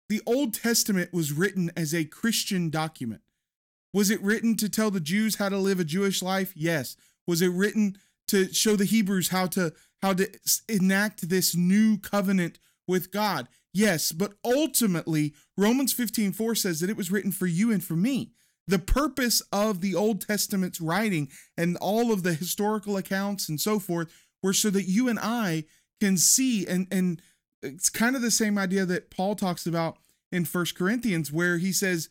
the 0.09 0.21
Old 0.25 0.53
Testament 0.53 1.13
was 1.13 1.31
written 1.31 1.71
as 1.75 1.93
a 1.93 2.05
Christian 2.05 2.69
document. 2.69 3.21
Was 3.93 4.09
it 4.09 4.21
written 4.21 4.55
to 4.57 4.69
tell 4.69 4.91
the 4.91 4.99
Jews 4.99 5.35
how 5.35 5.49
to 5.49 5.57
live 5.57 5.79
a 5.79 5.85
Jewish 5.85 6.21
life? 6.21 6.53
Yes. 6.55 6.95
Was 7.25 7.41
it 7.41 7.49
written 7.49 7.97
to 8.27 8.53
show 8.53 8.75
the 8.75 8.85
Hebrews 8.85 9.29
how 9.29 9.47
to 9.47 9.73
how 10.01 10.13
to 10.13 10.29
enact 10.69 11.29
this 11.29 11.55
new 11.55 11.97
covenant 11.97 12.59
with 12.87 13.11
God? 13.11 13.47
Yes, 13.73 14.11
but 14.11 14.33
ultimately 14.43 15.33
Romans 15.57 15.93
15:4 15.93 16.55
says 16.55 16.79
that 16.79 16.89
it 16.89 16.97
was 16.97 17.11
written 17.11 17.31
for 17.31 17.47
you 17.47 17.71
and 17.71 17.83
for 17.83 17.95
me. 17.95 18.31
The 18.67 18.79
purpose 18.79 19.41
of 19.51 19.81
the 19.81 19.95
Old 19.95 20.21
Testament's 20.21 20.81
writing 20.81 21.29
and 21.57 21.77
all 21.77 22.11
of 22.11 22.23
the 22.23 22.33
historical 22.33 22.97
accounts 22.97 23.47
and 23.47 23.61
so 23.61 23.79
forth 23.79 24.11
were 24.43 24.53
so 24.53 24.69
that 24.71 24.89
you 24.89 25.07
and 25.07 25.19
I 25.19 25.65
can 25.99 26.17
see 26.17 26.65
and 26.65 26.87
and 26.91 27.21
it's 27.61 27.89
kind 27.89 28.15
of 28.15 28.21
the 28.21 28.31
same 28.31 28.57
idea 28.57 28.85
that 28.85 29.09
Paul 29.09 29.35
talks 29.35 29.65
about 29.65 29.97
in 30.31 30.45
First 30.45 30.75
Corinthians 30.75 31.31
where 31.31 31.57
he 31.57 31.71
says 31.71 32.09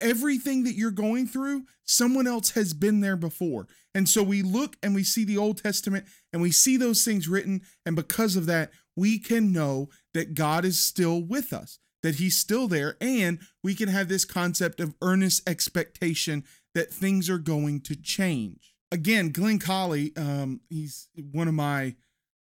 everything 0.00 0.64
that 0.64 0.74
you're 0.74 0.90
going 0.90 1.26
through 1.26 1.64
someone 1.84 2.26
else 2.26 2.50
has 2.50 2.72
been 2.72 3.00
there 3.00 3.16
before. 3.16 3.68
And 3.94 4.08
so 4.08 4.22
we 4.22 4.42
look 4.42 4.76
and 4.82 4.94
we 4.94 5.04
see 5.04 5.24
the 5.24 5.38
Old 5.38 5.62
Testament 5.62 6.06
and 6.32 6.42
we 6.42 6.50
see 6.50 6.76
those 6.76 7.04
things 7.04 7.28
written. 7.28 7.62
And 7.86 7.94
because 7.94 8.36
of 8.36 8.46
that 8.46 8.70
we 8.96 9.18
can 9.18 9.52
know 9.52 9.88
that 10.12 10.34
God 10.34 10.64
is 10.64 10.84
still 10.84 11.20
with 11.20 11.52
us 11.52 11.78
that 12.04 12.16
he's 12.16 12.36
still 12.36 12.68
there. 12.68 12.96
And 13.00 13.40
we 13.62 13.74
can 13.74 13.88
have 13.88 14.08
this 14.08 14.26
concept 14.26 14.78
of 14.78 14.94
earnest 15.00 15.48
expectation 15.48 16.44
that 16.74 16.92
things 16.92 17.30
are 17.30 17.38
going 17.38 17.80
to 17.80 17.96
change. 17.96 18.74
Again 18.92 19.30
glenn 19.30 19.58
colley 19.58 20.12
um, 20.16 20.60
he's 20.68 21.08
one 21.32 21.48
of 21.48 21.54
my 21.54 21.96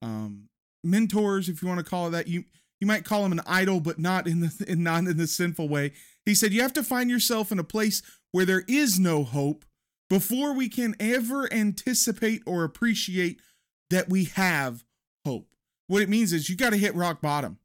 um, 0.01 0.47
mentors 0.83 1.49
if 1.49 1.61
you 1.61 1.67
want 1.67 1.79
to 1.79 1.89
call 1.89 2.07
it 2.07 2.11
that. 2.11 2.27
You 2.27 2.45
you 2.79 2.85
might 2.85 3.03
call 3.03 3.25
him 3.25 3.31
an 3.31 3.41
idol 3.47 3.81
but 3.81 3.99
not 3.99 4.27
in 4.27 4.39
the 4.39 4.65
not 4.77 5.05
in 5.05 5.17
the 5.17 5.27
sinful 5.27 5.67
way 5.67 5.91
he 6.27 6.35
said 6.35 6.53
you 6.53 6.61
have 6.61 6.73
to 6.73 6.83
find 6.83 7.09
yourself 7.09 7.51
in 7.51 7.59
a 7.59 7.63
place 7.63 8.01
where 8.31 8.45
there 8.45 8.63
is 8.67 8.99
no 8.99 9.23
hope 9.23 9.65
before 10.09 10.53
we 10.53 10.69
can 10.69 10.95
ever 10.99 11.51
anticipate 11.51 12.41
or 12.45 12.63
appreciate 12.63 13.41
that 13.89 14.09
we 14.09 14.25
have 14.25 14.83
hope. 15.25 15.49
What 15.87 16.01
it 16.01 16.09
means 16.09 16.33
is 16.33 16.49
you 16.49 16.55
got 16.55 16.71
to 16.71 16.77
hit 16.77 16.95
rock 16.95 17.21
bottom. 17.21 17.59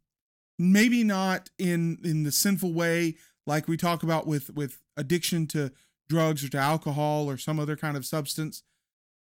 Maybe 0.59 1.03
not 1.03 1.51
in 1.59 1.99
in 2.05 2.23
the 2.23 2.33
sinful 2.33 2.73
way 2.73 3.17
like 3.47 3.67
we 3.67 3.77
talk 3.77 4.03
about 4.03 4.27
with 4.27 4.51
with 4.55 4.81
addiction 4.97 5.47
to 5.49 5.73
drugs 6.09 6.45
or 6.45 6.49
to 6.51 6.59
alcohol 6.59 7.29
or 7.29 7.37
some 7.37 7.59
other 7.59 7.77
kind 7.77 7.97
of 7.97 8.05
substance 8.05 8.63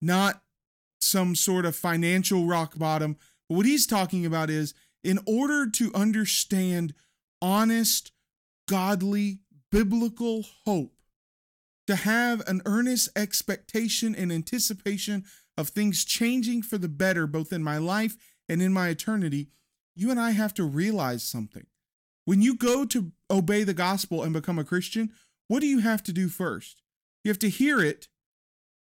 not 0.01 0.43
some 1.01 1.35
sort 1.35 1.67
of 1.67 1.77
financial 1.77 2.47
rock 2.47 2.79
bottom. 2.79 3.17
But 3.49 3.57
what 3.57 3.67
he's 3.67 3.87
talking 3.87 4.27
about 4.27 4.51
is 4.51 4.75
in 5.05 5.19
order 5.27 5.69
to 5.71 5.93
understand 5.95 6.95
honest 7.41 8.13
godly 8.67 9.41
biblical 9.71 10.45
hope 10.65 10.93
to 11.87 11.97
have 11.97 12.43
an 12.49 12.63
earnest 12.67 13.09
expectation 13.17 14.15
and 14.15 14.33
anticipation 14.33 15.25
of 15.57 15.69
things 15.69 16.05
changing 16.05 16.63
for 16.63 16.79
the 16.79 16.89
better 16.89 17.27
both 17.27 17.53
in 17.53 17.63
my 17.63 17.79
life 17.79 18.17
and 18.49 18.61
in 18.61 18.73
my 18.73 18.89
eternity 18.89 19.49
you 19.97 20.11
and 20.11 20.21
I 20.21 20.33
have 20.33 20.55
to 20.55 20.65
realize 20.65 21.25
something. 21.25 21.67
When 22.27 22.43
you 22.43 22.55
go 22.55 22.85
to 22.85 23.13
obey 23.31 23.65
the 23.65 23.75
gospel 23.75 24.23
and 24.23 24.33
become 24.33 24.59
a 24.59 24.65
Christian, 24.65 25.11
what 25.49 25.61
do 25.61 25.67
you 25.67 25.81
have 25.81 26.03
to 26.05 26.13
do 26.13 26.29
first? 26.29 26.83
You 27.25 27.31
have 27.31 27.39
to 27.41 27.49
hear 27.49 27.81
it, 27.81 28.09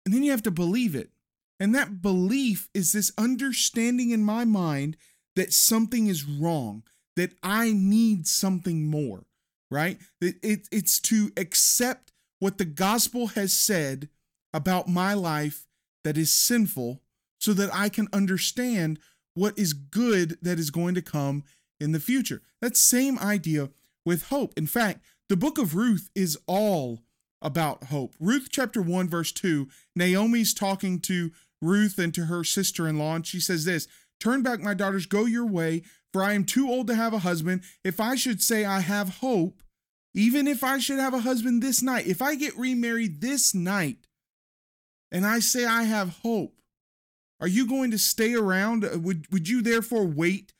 and 0.03 0.13
then 0.13 0.23
you 0.23 0.31
have 0.31 0.43
to 0.43 0.51
believe 0.51 0.93
it. 0.93 1.11
And 1.59 1.73
that 1.73 2.01
belief 2.01 2.69
is 2.73 2.91
this 2.91 3.11
understanding 3.17 4.09
in 4.11 4.23
my 4.23 4.43
mind 4.43 4.97
that 5.35 5.53
something 5.53 6.07
is 6.07 6.25
wrong, 6.25 6.83
that 7.15 7.31
I 7.41 7.71
need 7.71 8.27
something 8.27 8.85
more, 8.85 9.23
right? 9.69 9.97
It, 10.21 10.35
it, 10.43 10.67
it's 10.71 10.99
to 11.01 11.31
accept 11.37 12.11
what 12.39 12.57
the 12.57 12.65
gospel 12.65 13.27
has 13.27 13.53
said 13.53 14.09
about 14.53 14.87
my 14.87 15.13
life 15.13 15.67
that 16.03 16.17
is 16.17 16.33
sinful 16.33 17.01
so 17.39 17.53
that 17.53 17.73
I 17.73 17.89
can 17.89 18.07
understand 18.13 18.99
what 19.33 19.57
is 19.57 19.73
good 19.73 20.37
that 20.41 20.59
is 20.59 20.71
going 20.71 20.95
to 20.95 21.01
come 21.01 21.43
in 21.79 21.91
the 21.91 21.99
future. 21.99 22.41
That 22.61 22.77
same 22.77 23.19
idea 23.19 23.69
with 24.05 24.27
hope. 24.27 24.53
In 24.55 24.67
fact, 24.67 25.01
the 25.27 25.35
book 25.35 25.57
of 25.57 25.75
Ruth 25.75 26.09
is 26.15 26.37
all 26.47 27.01
about 27.41 27.85
hope. 27.85 28.15
Ruth 28.19 28.47
chapter 28.51 28.81
1 28.81 29.09
verse 29.09 29.31
2, 29.31 29.67
Naomi's 29.95 30.53
talking 30.53 30.99
to 31.01 31.31
Ruth 31.61 31.97
and 31.99 32.13
to 32.13 32.25
her 32.25 32.43
sister-in-law 32.43 33.15
and 33.15 33.27
she 33.27 33.39
says 33.39 33.65
this, 33.65 33.87
"Turn 34.19 34.41
back 34.41 34.61
my 34.61 34.73
daughters, 34.73 35.05
go 35.05 35.25
your 35.25 35.45
way, 35.45 35.83
for 36.15 36.23
I 36.23 36.31
am 36.31 36.45
too 36.45 36.69
old 36.69 36.87
to 36.87 36.95
have 36.95 37.11
a 37.11 37.19
husband. 37.19 37.63
If 37.83 37.99
I 37.99 38.15
should 38.15 38.41
say 38.41 38.63
I 38.63 38.79
have 38.79 39.17
hope, 39.17 39.61
even 40.13 40.47
if 40.47 40.63
I 40.63 40.77
should 40.77 40.97
have 40.97 41.13
a 41.13 41.19
husband 41.19 41.61
this 41.61 41.81
night, 41.81 42.07
if 42.07 42.21
I 42.21 42.35
get 42.35 42.57
remarried 42.57 43.19
this 43.19 43.53
night 43.53 44.07
and 45.11 45.25
I 45.25 45.39
say 45.39 45.65
I 45.65 45.83
have 45.83 46.19
hope, 46.23 46.53
are 47.41 47.49
you 47.49 47.67
going 47.67 47.91
to 47.91 47.97
stay 47.97 48.33
around? 48.33 48.85
Uh, 48.85 48.97
would 48.97 49.29
would 49.29 49.49
you 49.49 49.61
therefore 49.61 50.05
wait 50.05 50.53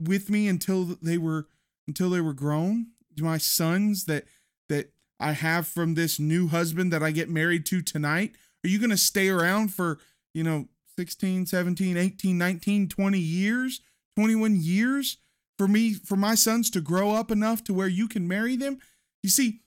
with 0.00 0.30
me 0.30 0.46
until 0.46 0.84
they 0.84 1.18
were 1.18 1.48
until 1.88 2.08
they 2.08 2.20
were 2.20 2.32
grown? 2.32 2.92
My 3.18 3.38
sons 3.38 4.04
that 4.04 4.26
that 4.68 4.92
I 5.18 5.32
have 5.32 5.66
from 5.66 5.94
this 5.94 6.20
new 6.20 6.46
husband 6.46 6.92
that 6.92 7.02
I 7.02 7.10
get 7.10 7.28
married 7.28 7.66
to 7.66 7.82
tonight, 7.82 8.36
are 8.64 8.68
you 8.68 8.78
going 8.78 8.90
to 8.90 8.96
stay 8.96 9.30
around 9.30 9.74
for, 9.74 9.98
you 10.32 10.44
know, 10.44 10.68
16, 10.96 11.46
17, 11.46 11.96
18, 11.96 12.38
19, 12.38 12.88
20 12.88 13.18
years, 13.18 13.80
21 14.16 14.56
years 14.56 15.18
for 15.58 15.68
me 15.68 15.94
for 15.94 16.16
my 16.16 16.34
sons 16.34 16.70
to 16.70 16.80
grow 16.80 17.12
up 17.12 17.30
enough 17.30 17.62
to 17.64 17.74
where 17.74 17.88
you 17.88 18.08
can 18.08 18.26
marry 18.26 18.56
them? 18.56 18.78
You 19.22 19.30
see, 19.30 19.60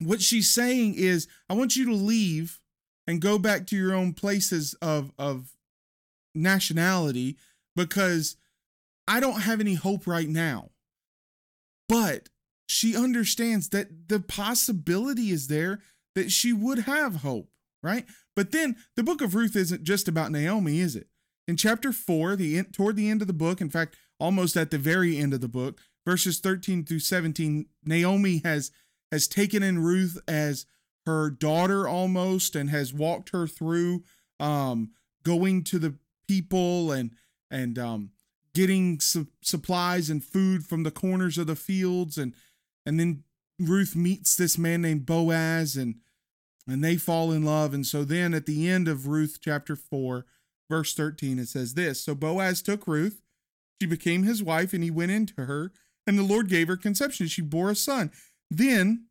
what 0.00 0.22
she's 0.22 0.50
saying 0.50 0.94
is 0.94 1.28
I 1.48 1.54
want 1.54 1.76
you 1.76 1.84
to 1.86 1.94
leave 1.94 2.60
and 3.06 3.20
go 3.20 3.38
back 3.38 3.66
to 3.68 3.76
your 3.76 3.94
own 3.94 4.12
places 4.12 4.74
of 4.74 5.12
of 5.18 5.56
nationality 6.34 7.36
because 7.74 8.36
I 9.06 9.20
don't 9.20 9.40
have 9.42 9.60
any 9.60 9.74
hope 9.74 10.06
right 10.06 10.28
now. 10.28 10.70
But 11.88 12.28
she 12.66 12.94
understands 12.94 13.70
that 13.70 14.08
the 14.08 14.20
possibility 14.20 15.30
is 15.30 15.48
there 15.48 15.80
that 16.14 16.30
she 16.30 16.52
would 16.52 16.80
have 16.80 17.16
hope, 17.16 17.48
right? 17.82 18.04
But 18.36 18.52
then 18.52 18.76
the 18.94 19.02
book 19.02 19.22
of 19.22 19.34
Ruth 19.34 19.56
isn't 19.56 19.84
just 19.84 20.06
about 20.06 20.30
Naomi, 20.30 20.80
is 20.80 20.94
it? 20.94 21.08
In 21.48 21.56
chapter 21.56 21.92
4, 21.92 22.36
the 22.36 22.62
toward 22.64 22.94
the 22.94 23.08
end 23.08 23.22
of 23.22 23.26
the 23.26 23.32
book, 23.32 23.62
in 23.62 23.70
fact, 23.70 23.96
almost 24.20 24.54
at 24.54 24.70
the 24.70 24.76
very 24.76 25.16
end 25.16 25.32
of 25.32 25.40
the 25.40 25.48
book, 25.48 25.80
verses 26.06 26.40
13 26.40 26.84
through 26.84 26.98
17, 26.98 27.64
Naomi 27.86 28.42
has 28.44 28.70
has 29.10 29.26
taken 29.26 29.62
in 29.62 29.78
Ruth 29.78 30.18
as 30.28 30.66
her 31.06 31.30
daughter 31.30 31.88
almost 31.88 32.54
and 32.54 32.68
has 32.68 32.92
walked 32.92 33.30
her 33.30 33.46
through 33.46 34.04
um, 34.38 34.90
going 35.22 35.64
to 35.64 35.78
the 35.78 35.94
people 36.28 36.92
and 36.92 37.12
and 37.50 37.78
um, 37.78 38.10
getting 38.52 39.00
su- 39.00 39.28
supplies 39.40 40.10
and 40.10 40.22
food 40.22 40.66
from 40.66 40.82
the 40.82 40.90
corners 40.90 41.38
of 41.38 41.46
the 41.46 41.56
fields. 41.56 42.18
And 42.18 42.34
and 42.84 43.00
then 43.00 43.24
Ruth 43.58 43.96
meets 43.96 44.36
this 44.36 44.58
man 44.58 44.82
named 44.82 45.06
Boaz 45.06 45.76
and 45.76 45.94
and 46.66 46.84
they 46.84 46.98
fall 46.98 47.32
in 47.32 47.42
love. 47.42 47.72
And 47.72 47.86
so 47.86 48.04
then 48.04 48.34
at 48.34 48.44
the 48.44 48.68
end 48.68 48.86
of 48.86 49.06
Ruth 49.06 49.38
chapter 49.40 49.74
4 49.74 50.26
verse 50.70 50.94
13 50.94 51.38
it 51.38 51.48
says 51.48 51.74
this 51.74 52.04
so 52.04 52.14
Boaz 52.14 52.62
took 52.62 52.86
Ruth 52.86 53.20
she 53.80 53.86
became 53.86 54.22
his 54.22 54.42
wife 54.42 54.72
and 54.72 54.82
he 54.82 54.90
went 54.90 55.10
into 55.10 55.42
her 55.42 55.72
and 56.06 56.18
the 56.18 56.22
Lord 56.22 56.48
gave 56.48 56.68
her 56.68 56.76
conception 56.76 57.26
she 57.26 57.42
bore 57.42 57.70
a 57.70 57.74
son 57.74 58.10
then 58.50 59.06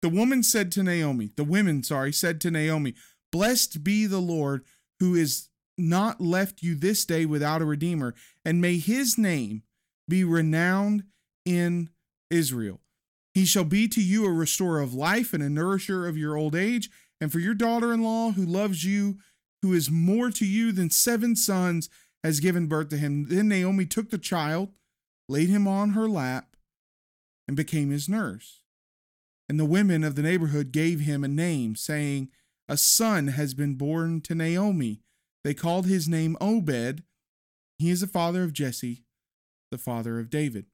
the 0.00 0.08
woman 0.08 0.42
said 0.42 0.72
to 0.72 0.82
Naomi 0.82 1.30
the 1.36 1.44
women 1.44 1.82
sorry 1.82 2.12
said 2.12 2.40
to 2.42 2.50
Naomi 2.50 2.94
blessed 3.30 3.82
be 3.82 4.06
the 4.06 4.20
Lord 4.20 4.64
who 5.00 5.14
is 5.14 5.48
not 5.78 6.20
left 6.20 6.62
you 6.62 6.74
this 6.74 7.04
day 7.04 7.26
without 7.26 7.62
a 7.62 7.66
redeemer, 7.66 8.14
and 8.44 8.60
may 8.60 8.78
his 8.78 9.18
name 9.18 9.62
be 10.08 10.24
renowned 10.24 11.04
in 11.44 11.90
Israel. 12.30 12.80
He 13.34 13.44
shall 13.44 13.64
be 13.64 13.88
to 13.88 14.02
you 14.02 14.26
a 14.26 14.32
restorer 14.32 14.80
of 14.80 14.94
life 14.94 15.32
and 15.32 15.42
a 15.42 15.48
nourisher 15.48 16.06
of 16.06 16.16
your 16.16 16.36
old 16.36 16.54
age, 16.54 16.90
and 17.20 17.32
for 17.32 17.38
your 17.38 17.54
daughter 17.54 17.92
in 17.92 18.02
law 18.02 18.32
who 18.32 18.44
loves 18.44 18.84
you, 18.84 19.18
who 19.62 19.72
is 19.72 19.90
more 19.90 20.30
to 20.30 20.44
you 20.44 20.72
than 20.72 20.90
seven 20.90 21.36
sons, 21.36 21.88
has 22.22 22.40
given 22.40 22.66
birth 22.66 22.88
to 22.90 22.96
him. 22.96 23.26
Then 23.28 23.48
Naomi 23.48 23.86
took 23.86 24.10
the 24.10 24.18
child, 24.18 24.70
laid 25.28 25.48
him 25.48 25.66
on 25.66 25.90
her 25.90 26.08
lap, 26.08 26.56
and 27.48 27.56
became 27.56 27.90
his 27.90 28.08
nurse. 28.08 28.60
And 29.48 29.58
the 29.58 29.64
women 29.64 30.04
of 30.04 30.14
the 30.14 30.22
neighborhood 30.22 30.72
gave 30.72 31.00
him 31.00 31.24
a 31.24 31.28
name, 31.28 31.74
saying, 31.76 32.30
A 32.68 32.76
son 32.76 33.28
has 33.28 33.54
been 33.54 33.74
born 33.74 34.20
to 34.22 34.34
Naomi 34.34 35.02
they 35.44 35.54
called 35.54 35.86
his 35.86 36.08
name 36.08 36.36
Obed. 36.40 37.02
He 37.78 37.90
is 37.90 38.00
the 38.00 38.06
father 38.06 38.44
of 38.44 38.52
Jesse, 38.52 39.04
the 39.70 39.78
father 39.78 40.18
of 40.20 40.30
David. 40.30 40.66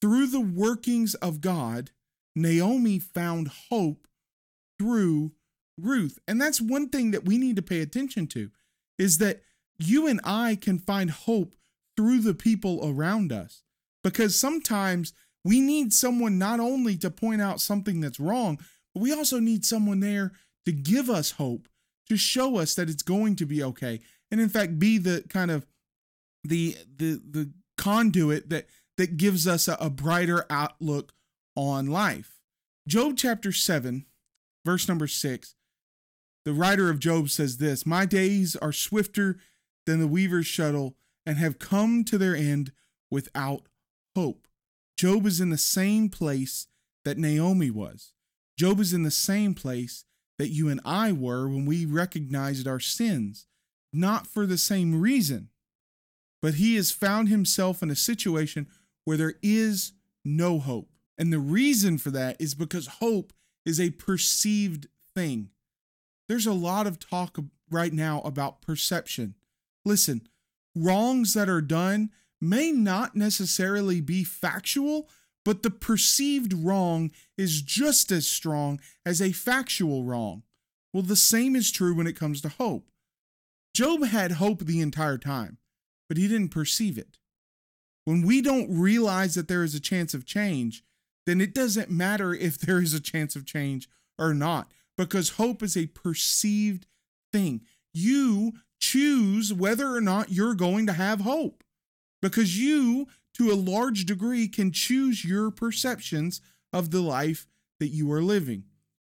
Through 0.00 0.28
the 0.28 0.40
workings 0.40 1.14
of 1.16 1.40
God, 1.40 1.90
Naomi 2.34 2.98
found 2.98 3.48
hope 3.70 4.08
through 4.78 5.32
Ruth. 5.78 6.18
And 6.26 6.40
that's 6.40 6.60
one 6.60 6.88
thing 6.88 7.10
that 7.10 7.24
we 7.24 7.38
need 7.38 7.56
to 7.56 7.62
pay 7.62 7.80
attention 7.80 8.26
to 8.28 8.50
is 8.98 9.18
that 9.18 9.42
you 9.78 10.06
and 10.06 10.20
I 10.24 10.56
can 10.56 10.78
find 10.78 11.10
hope 11.10 11.54
through 11.96 12.20
the 12.20 12.34
people 12.34 12.80
around 12.82 13.32
us 13.32 13.62
because 14.02 14.38
sometimes 14.38 15.12
we 15.44 15.60
need 15.60 15.92
someone 15.92 16.38
not 16.38 16.60
only 16.60 16.96
to 16.98 17.10
point 17.10 17.40
out 17.40 17.60
something 17.60 18.00
that's 18.00 18.20
wrong, 18.20 18.58
but 18.94 19.02
we 19.02 19.12
also 19.12 19.38
need 19.38 19.64
someone 19.64 20.00
there 20.00 20.32
to 20.64 20.72
give 20.72 21.08
us 21.08 21.32
hope, 21.32 21.68
to 22.08 22.16
show 22.16 22.58
us 22.58 22.74
that 22.74 22.90
it's 22.90 23.02
going 23.02 23.36
to 23.36 23.46
be 23.46 23.62
okay. 23.62 24.00
And 24.30 24.40
in 24.40 24.48
fact, 24.48 24.78
be 24.78 24.98
the 24.98 25.24
kind 25.28 25.50
of 25.50 25.66
the 26.42 26.76
the 26.96 27.20
the 27.30 27.52
conduit 27.78 28.48
that 28.50 28.66
that 28.96 29.16
gives 29.16 29.46
us 29.46 29.68
a, 29.68 29.76
a 29.80 29.90
brighter 29.90 30.44
outlook 30.50 31.12
on 31.54 31.86
life. 31.86 32.40
Job 32.88 33.14
chapter 33.16 33.52
7, 33.52 34.06
verse 34.64 34.88
number 34.88 35.06
6. 35.06 35.54
The 36.46 36.54
writer 36.54 36.88
of 36.88 37.00
Job 37.00 37.28
says 37.28 37.58
this, 37.58 37.84
"My 37.84 38.06
days 38.06 38.54
are 38.54 38.72
swifter 38.72 39.40
than 39.84 39.98
the 39.98 40.06
weaver's 40.06 40.46
shuttle 40.46 40.96
and 41.26 41.38
have 41.38 41.58
come 41.58 42.04
to 42.04 42.16
their 42.16 42.36
end 42.36 42.72
without 43.10 43.68
hope." 44.14 44.46
Job 44.96 45.26
is 45.26 45.40
in 45.40 45.50
the 45.50 45.58
same 45.58 46.08
place 46.08 46.68
that 47.04 47.18
Naomi 47.18 47.68
was. 47.70 48.12
Job 48.56 48.78
is 48.78 48.92
in 48.92 49.02
the 49.02 49.10
same 49.10 49.54
place 49.54 50.04
that 50.38 50.50
you 50.50 50.68
and 50.68 50.80
I 50.84 51.10
were 51.10 51.48
when 51.48 51.66
we 51.66 51.84
recognized 51.84 52.68
our 52.68 52.78
sins, 52.78 53.48
not 53.92 54.28
for 54.28 54.46
the 54.46 54.56
same 54.56 55.00
reason, 55.00 55.50
but 56.40 56.54
he 56.54 56.76
has 56.76 56.92
found 56.92 57.28
himself 57.28 57.82
in 57.82 57.90
a 57.90 57.96
situation 57.96 58.68
where 59.04 59.16
there 59.16 59.38
is 59.42 59.94
no 60.24 60.60
hope. 60.60 60.92
And 61.18 61.32
the 61.32 61.40
reason 61.40 61.98
for 61.98 62.12
that 62.12 62.40
is 62.40 62.54
because 62.54 62.86
hope 62.86 63.32
is 63.64 63.80
a 63.80 63.90
perceived 63.90 64.86
thing. 65.12 65.50
There's 66.28 66.46
a 66.46 66.52
lot 66.52 66.86
of 66.86 66.98
talk 66.98 67.38
right 67.70 67.92
now 67.92 68.20
about 68.22 68.62
perception. 68.62 69.34
Listen, 69.84 70.26
wrongs 70.74 71.34
that 71.34 71.48
are 71.48 71.60
done 71.60 72.10
may 72.40 72.72
not 72.72 73.16
necessarily 73.16 74.00
be 74.00 74.24
factual, 74.24 75.08
but 75.44 75.62
the 75.62 75.70
perceived 75.70 76.52
wrong 76.52 77.12
is 77.38 77.62
just 77.62 78.10
as 78.10 78.26
strong 78.26 78.80
as 79.04 79.22
a 79.22 79.32
factual 79.32 80.04
wrong. 80.04 80.42
Well, 80.92 81.02
the 81.02 81.16
same 81.16 81.54
is 81.54 81.70
true 81.70 81.94
when 81.94 82.06
it 82.06 82.18
comes 82.18 82.40
to 82.40 82.48
hope. 82.48 82.90
Job 83.74 84.06
had 84.06 84.32
hope 84.32 84.64
the 84.64 84.80
entire 84.80 85.18
time, 85.18 85.58
but 86.08 86.16
he 86.16 86.26
didn't 86.26 86.48
perceive 86.48 86.98
it. 86.98 87.18
When 88.04 88.22
we 88.22 88.40
don't 88.40 88.74
realize 88.74 89.34
that 89.34 89.48
there 89.48 89.62
is 89.62 89.74
a 89.74 89.80
chance 89.80 90.14
of 90.14 90.24
change, 90.24 90.82
then 91.26 91.40
it 91.40 91.54
doesn't 91.54 91.90
matter 91.90 92.32
if 92.32 92.58
there 92.58 92.80
is 92.80 92.94
a 92.94 93.00
chance 93.00 93.36
of 93.36 93.44
change 93.44 93.88
or 94.18 94.32
not, 94.32 94.72
because 94.96 95.30
hope 95.30 95.62
is 95.62 95.76
a 95.76 95.86
perceived 95.86 96.86
thing. 97.32 97.62
You 97.92 98.54
choose 98.80 99.52
whether 99.52 99.94
or 99.94 100.00
not 100.00 100.30
you're 100.30 100.54
going 100.54 100.86
to 100.86 100.92
have 100.92 101.20
hope 101.20 101.64
because 102.22 102.58
you, 102.58 103.06
to 103.34 103.50
a 103.50 103.54
large 103.54 104.04
degree, 104.04 104.48
can 104.48 104.72
choose 104.72 105.24
your 105.24 105.50
perceptions 105.50 106.40
of 106.72 106.90
the 106.90 107.00
life 107.00 107.46
that 107.80 107.88
you 107.88 108.10
are 108.12 108.22
living. 108.22 108.64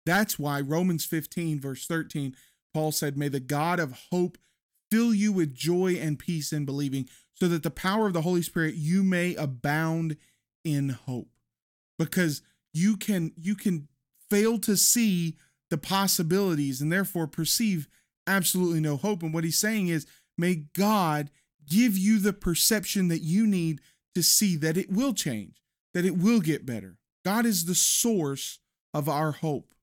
That's 0.06 0.38
why 0.38 0.62
Romans 0.62 1.06
15, 1.06 1.60
verse 1.60 1.86
13, 1.88 2.36
Paul 2.74 2.92
said, 2.92 3.18
May 3.18 3.30
the 3.30 3.40
God 3.40 3.80
of 3.80 4.08
hope 4.12 4.38
fill 4.92 5.14
you 5.14 5.32
with 5.32 5.54
joy 5.54 5.96
and 6.00 6.20
peace 6.20 6.52
in 6.52 6.66
believing, 6.66 7.08
so 7.34 7.48
that 7.48 7.64
the 7.64 7.72
power 7.72 8.08
of 8.08 8.14
the 8.14 8.22
Holy 8.22 8.42
Spirit 8.42 8.76
you 8.76 9.04
may 9.04 9.36
abound 9.36 10.18
in 10.64 10.90
hope. 10.90 11.30
Because 11.98 12.42
you 12.74 12.98
can 12.98 13.32
you 13.40 13.56
can 13.56 13.88
fail 14.30 14.58
to 14.60 14.76
see 14.76 15.38
the 15.74 15.78
possibilities 15.80 16.82
and 16.82 16.92
therefore 16.92 17.26
perceive 17.26 17.88
absolutely 18.28 18.80
no 18.80 18.96
hope. 18.96 19.24
And 19.24 19.34
what 19.34 19.44
he's 19.44 19.58
saying 19.58 19.88
is, 19.88 20.06
may 20.38 20.54
God 20.54 21.32
give 21.68 21.98
you 21.98 22.20
the 22.20 22.32
perception 22.32 23.08
that 23.08 23.24
you 23.24 23.48
need 23.48 23.82
to 24.14 24.22
see 24.22 24.56
that 24.58 24.78
it 24.78 24.92
will 24.92 25.16
change, 25.16 25.64
that 25.96 26.06
it 26.06 26.16
will 26.16 26.42
get 26.42 26.64
better. 26.64 27.00
God 27.26 27.48
is 27.48 27.66
the 27.66 27.74
source 27.74 28.60
of 28.94 29.10
our 29.10 29.32
hope. 29.32 29.74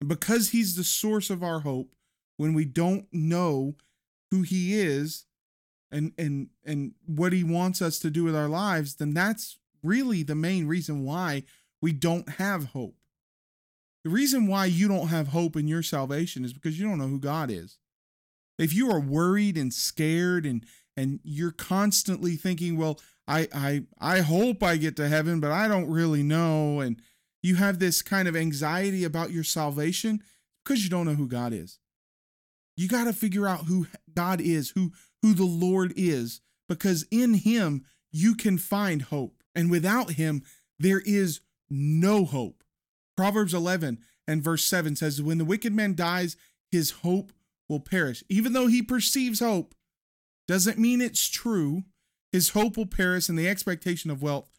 And 0.00 0.08
because 0.08 0.50
He's 0.50 0.76
the 0.76 0.84
source 0.84 1.30
of 1.30 1.42
our 1.42 1.60
hope, 1.60 1.92
when 2.36 2.54
we 2.54 2.64
don't 2.64 3.06
know 3.10 3.74
who 4.30 4.42
He 4.42 4.78
is 4.78 5.24
and 5.90 6.12
and 6.16 6.50
and 6.64 6.92
what 7.06 7.32
He 7.32 7.42
wants 7.42 7.82
us 7.82 7.98
to 7.98 8.10
do 8.10 8.22
with 8.22 8.36
our 8.36 8.48
lives, 8.48 8.94
then 8.94 9.14
that's 9.14 9.58
really 9.82 10.22
the 10.22 10.36
main 10.36 10.68
reason 10.68 11.02
why 11.02 11.42
we 11.82 11.90
don't 11.90 12.28
have 12.34 12.66
hope. 12.66 12.94
The 14.06 14.12
reason 14.12 14.46
why 14.46 14.66
you 14.66 14.86
don't 14.86 15.08
have 15.08 15.26
hope 15.26 15.56
in 15.56 15.66
your 15.66 15.82
salvation 15.82 16.44
is 16.44 16.52
because 16.52 16.78
you 16.78 16.86
don't 16.86 16.98
know 16.98 17.08
who 17.08 17.18
God 17.18 17.50
is. 17.50 17.76
If 18.56 18.72
you 18.72 18.88
are 18.88 19.00
worried 19.00 19.58
and 19.58 19.74
scared 19.74 20.46
and 20.46 20.64
and 20.96 21.18
you're 21.24 21.50
constantly 21.50 22.36
thinking, 22.36 22.76
well, 22.76 23.00
I 23.26 23.48
I 23.52 23.82
I 23.98 24.20
hope 24.20 24.62
I 24.62 24.76
get 24.76 24.94
to 24.98 25.08
heaven, 25.08 25.40
but 25.40 25.50
I 25.50 25.66
don't 25.66 25.90
really 25.90 26.22
know 26.22 26.78
and 26.78 27.02
you 27.42 27.56
have 27.56 27.80
this 27.80 28.00
kind 28.00 28.28
of 28.28 28.36
anxiety 28.36 29.02
about 29.02 29.32
your 29.32 29.42
salvation 29.42 30.22
because 30.64 30.84
you 30.84 30.88
don't 30.88 31.06
know 31.06 31.14
who 31.14 31.26
God 31.26 31.52
is. 31.52 31.80
You 32.76 32.86
got 32.86 33.06
to 33.06 33.12
figure 33.12 33.48
out 33.48 33.64
who 33.64 33.88
God 34.14 34.40
is, 34.40 34.70
who 34.70 34.92
who 35.20 35.34
the 35.34 35.44
Lord 35.44 35.92
is, 35.96 36.40
because 36.68 37.08
in 37.10 37.34
him 37.34 37.84
you 38.12 38.36
can 38.36 38.56
find 38.56 39.02
hope. 39.02 39.42
And 39.52 39.68
without 39.68 40.12
him 40.12 40.44
there 40.78 41.02
is 41.04 41.40
no 41.68 42.24
hope. 42.24 42.62
Proverbs 43.16 43.54
11 43.54 43.98
and 44.28 44.42
verse 44.42 44.64
7 44.64 44.96
says 44.96 45.22
when 45.22 45.38
the 45.38 45.44
wicked 45.44 45.74
man 45.74 45.94
dies 45.94 46.36
his 46.70 46.90
hope 46.90 47.32
will 47.68 47.80
perish. 47.80 48.22
Even 48.28 48.52
though 48.52 48.66
he 48.66 48.82
perceives 48.82 49.40
hope, 49.40 49.74
doesn't 50.46 50.78
mean 50.78 51.00
it's 51.00 51.28
true. 51.28 51.84
His 52.32 52.50
hope 52.50 52.76
will 52.76 52.86
perish, 52.86 53.28
and 53.28 53.38
the 53.38 53.48
expectation 53.48 54.10
of 54.10 54.22
wealth 54.22 54.50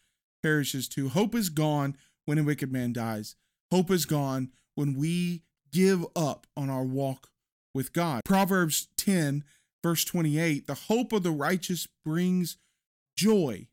perishes 0.42 0.88
too. 0.88 1.08
Hope 1.08 1.34
is 1.34 1.48
gone 1.48 1.96
when 2.24 2.38
a 2.38 2.42
wicked 2.42 2.72
man 2.72 2.92
dies. 2.92 3.36
Hope 3.70 3.90
is 3.90 4.04
gone 4.04 4.50
when 4.74 4.94
we 4.94 5.42
give 5.72 6.04
up 6.16 6.46
on 6.56 6.70
our 6.70 6.84
walk 6.84 7.28
with 7.74 7.92
God. 7.92 8.22
Proverbs 8.24 8.88
10, 8.96 9.44
verse 9.82 10.04
28 10.04 10.66
the 10.66 10.74
hope 10.74 11.12
of 11.12 11.22
the 11.22 11.30
righteous 11.30 11.86
brings 12.04 12.56
joy, 13.16 13.68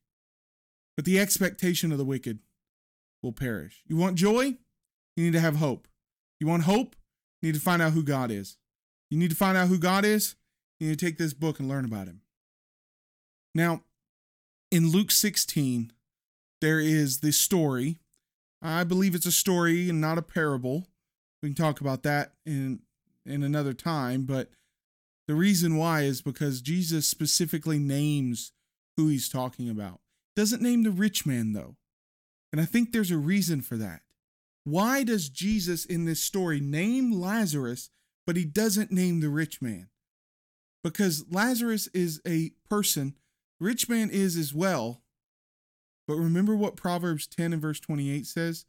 but 0.96 1.06
the 1.06 1.20
expectation 1.20 1.92
of 1.92 1.98
the 1.98 2.06
wicked 2.06 2.40
will 3.22 3.32
perish. 3.32 3.82
You 3.88 3.98
want 3.98 4.18
joy? 4.18 4.58
You 5.16 5.26
need 5.26 5.34
to 5.34 5.40
have 5.40 5.58
hope. 5.58 5.88
You 6.40 6.48
want 6.48 6.64
hope? 6.64 6.96
You 7.42 7.50
need 7.50 7.56
to 7.56 7.62
find 7.62 7.82
out 7.82 7.94
who 7.94 8.04
God 8.04 8.32
is. 8.32 8.58
You 9.10 9.18
need 9.18 9.30
to 9.30 9.36
find 9.36 9.58
out 9.58 9.68
who 9.68 9.78
God 9.78 10.04
is. 10.04 10.36
You 10.80 10.88
need 10.88 11.00
to 11.00 11.06
take 11.06 11.18
this 11.18 11.34
book 11.34 11.60
and 11.60 11.70
learn 11.70 11.86
about 11.86 12.08
him. 12.08 12.22
Now, 13.54 13.84
in 14.72 14.92
Luke 14.92 15.12
16, 15.12 15.94
there 16.60 16.80
is 16.80 17.20
the 17.20 17.32
story. 17.32 18.00
I 18.62 18.84
believe 18.84 19.16
it's 19.16 19.26
a 19.26 19.32
story 19.32 19.90
and 19.90 20.02
not 20.02 20.18
a 20.18 20.24
parable. 20.24 20.88
We 21.42 21.50
can 21.50 21.56
talk 21.56 21.80
about 21.80 22.04
that 22.04 22.34
in 22.46 22.82
in 23.26 23.44
another 23.44 23.74
time, 23.74 24.24
but 24.24 24.50
the 25.28 25.36
reason 25.36 25.78
why 25.78 26.02
is 26.02 26.22
because 26.22 26.62
Jesus 26.62 27.08
specifically 27.08 27.80
names 27.80 28.52
who 28.98 29.08
he's 29.08 29.30
talking 29.30 29.70
about. 29.70 30.00
Doesn't 30.36 30.62
name 30.62 30.84
the 30.84 30.92
rich 30.92 31.26
man 31.26 31.54
though. 31.54 31.76
And 32.52 32.62
I 32.62 32.66
think 32.66 32.92
there's 32.92 33.12
a 33.12 33.18
reason 33.18 33.62
for 33.62 33.78
that. 33.78 34.02
Why 34.66 35.04
does 35.04 35.30
Jesus 35.30 35.86
in 35.86 36.04
this 36.06 36.22
story 36.22 36.60
name 36.60 37.14
Lazarus 37.14 37.90
but 38.26 38.36
he 38.36 38.46
doesn't 38.46 38.92
name 38.92 39.20
the 39.20 39.30
rich 39.30 39.62
man 39.62 39.90
because 40.84 41.26
Lazarus 41.30 41.88
is 41.94 42.22
a 42.28 42.52
person, 42.70 43.16
rich 43.60 43.88
man 43.88 44.10
is 44.10 44.36
as 44.36 44.54
well. 44.54 45.02
But 46.08 46.16
remember 46.16 46.56
what 46.56 46.76
Proverbs 46.76 47.28
10 47.28 47.54
and 47.54 47.62
verse 47.62 47.80
28 47.80 48.26
says? 48.26 48.66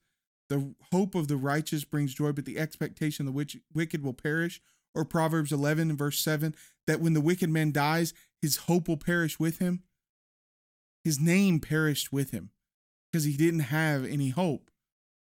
The 0.48 0.74
hope 0.92 1.14
of 1.14 1.28
the 1.28 1.36
righteous 1.36 1.84
brings 1.84 2.14
joy, 2.14 2.32
but 2.32 2.44
the 2.44 2.58
expectation 2.58 3.26
of 3.26 3.34
the 3.34 3.60
wicked 3.74 4.02
will 4.02 4.14
perish. 4.14 4.60
Or 4.94 5.04
Proverbs 5.04 5.52
11 5.52 5.90
and 5.90 5.98
verse 5.98 6.18
7 6.20 6.54
that 6.86 7.00
when 7.00 7.12
the 7.12 7.20
wicked 7.20 7.50
man 7.50 7.70
dies, 7.70 8.14
his 8.40 8.56
hope 8.56 8.88
will 8.88 8.96
perish 8.96 9.38
with 9.38 9.58
him. 9.58 9.82
His 11.04 11.20
name 11.20 11.60
perished 11.60 12.12
with 12.12 12.30
him 12.30 12.50
because 13.12 13.24
he 13.24 13.36
didn't 13.36 13.60
have 13.60 14.06
any 14.06 14.30
hope. 14.30 14.70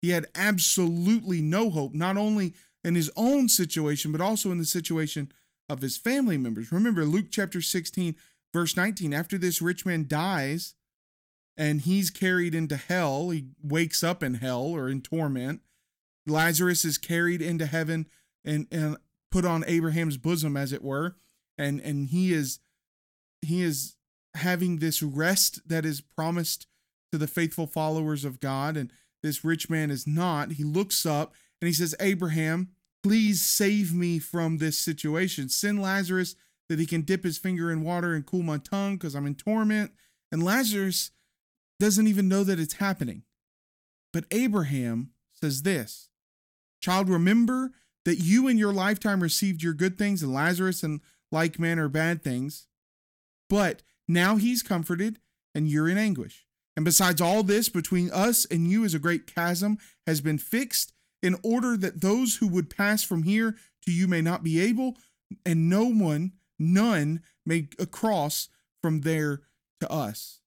He 0.07 0.13
had 0.13 0.29
absolutely 0.37 1.43
no 1.43 1.69
hope, 1.69 1.93
not 1.93 2.17
only 2.17 2.55
in 2.85 2.95
his 2.95 3.11
own 3.17 3.49
situation, 3.49 4.13
but 4.13 4.21
also 4.21 4.53
in 4.53 4.59
the 4.59 4.65
situation 4.65 5.33
of 5.69 5.81
his 5.81 5.97
family 5.97 6.39
members. 6.39 6.71
Remember 6.71 7.05
Luke 7.05 7.27
chapter 7.29 7.61
16, 7.61 8.15
verse 8.55 8.77
19. 8.77 9.13
After 9.13 9.37
this 9.37 9.61
rich 9.61 9.85
man 9.85 10.07
dies 10.07 10.75
and 11.57 11.81
he's 11.81 12.11
carried 12.11 12.55
into 12.55 12.77
hell, 12.77 13.31
he 13.31 13.47
wakes 13.61 14.05
up 14.05 14.23
in 14.23 14.35
hell 14.35 14.67
or 14.67 14.89
in 14.89 15.01
torment. 15.01 15.63
Lazarus 16.25 16.85
is 16.85 16.99
carried 16.99 17.43
into 17.43 17.67
heaven 17.67 18.07
and, 18.45 18.69
and 18.71 18.99
put 19.33 19.45
on 19.45 19.65
Abraham's 19.67 20.19
bosom, 20.19 20.57
as 20.57 20.73
it 20.73 20.85
were. 20.85 21.17
And, 21.59 21.81
and 21.81 22.07
he 22.11 22.33
is 22.33 22.61
he 23.43 23.61
is 23.61 23.97
having 24.37 24.79
this 24.79 25.03
rest 25.03 25.69
that 25.69 25.85
is 25.85 26.01
promised 26.01 26.69
to 27.11 27.19
the 27.19 27.27
faithful 27.27 27.67
followers 27.67 28.25
of 28.25 28.39
God. 28.39 28.77
And 28.77 28.93
this 29.23 29.45
rich 29.45 29.69
man 29.71 29.91
is 29.91 30.07
not. 30.07 30.53
He 30.53 30.65
looks 30.65 31.05
up 31.05 31.35
and 31.61 31.67
he 31.67 31.75
says, 31.75 31.95
Abraham, 32.01 32.71
please 33.03 33.43
save 33.43 33.95
me 33.95 34.19
from 34.19 34.59
this 34.59 34.79
situation. 34.79 35.49
Send 35.49 35.81
Lazarus 35.81 36.37
that 36.69 36.79
he 36.79 36.87
can 36.87 37.03
dip 37.03 37.25
his 37.25 37.39
finger 37.39 37.71
in 37.71 37.83
water 37.83 38.15
and 38.15 38.27
cool 38.27 38.43
my 38.43 38.59
tongue 38.59 38.97
because 38.97 39.15
I'm 39.15 39.27
in 39.27 39.35
torment. 39.35 39.93
And 40.33 40.43
Lazarus 40.43 41.13
doesn't 41.79 42.07
even 42.07 42.29
know 42.29 42.45
that 42.45 42.59
it's 42.59 42.75
happening. 42.75 43.23
But 44.13 44.25
Abraham 44.31 45.11
says 45.33 45.63
this 45.63 46.09
Child, 46.81 47.09
remember 47.09 47.73
that 48.05 48.17
you 48.17 48.49
in 48.49 48.59
your 48.59 48.73
lifetime 48.73 49.23
received 49.23 49.63
your 49.63 49.75
good 49.75 49.99
things, 49.99 50.23
and 50.23 50.33
Lazarus 50.33 50.83
in 50.83 51.01
like 51.31 51.59
manner 51.59 51.89
bad 51.89 52.23
things. 52.23 52.69
But 53.49 53.83
now 54.09 54.37
he's 54.37 54.63
comforted, 54.63 55.19
and 55.55 55.69
you're 55.69 55.89
in 55.89 55.99
anguish. 55.99 56.46
And 56.77 56.85
besides 56.85 57.21
all 57.21 57.43
this, 57.43 57.69
between 57.69 58.11
us 58.11 58.45
and 58.45 58.71
you 58.71 58.85
is 58.85 58.95
a 58.95 58.99
great 58.99 59.27
chasm 59.27 59.79
has 60.07 60.21
been 60.21 60.39
fixed, 60.39 60.93
in 61.23 61.37
order 61.43 61.77
that 61.77 62.03
those 62.03 62.37
who 62.37 62.47
would 62.47 62.69
pass 62.69 63.03
from 63.03 63.23
here 63.23 63.57
to 63.85 63.91
you 63.91 64.07
may 64.07 64.21
not 64.21 64.45
be 64.45 64.61
able, 64.61 64.97
and 65.45 65.69
no 65.69 65.85
one, 65.85 66.33
none, 66.59 67.23
may 67.47 67.63
cross 67.91 68.49
from 68.83 69.01
there 69.01 69.41
to 69.81 69.91
us. 69.91 70.41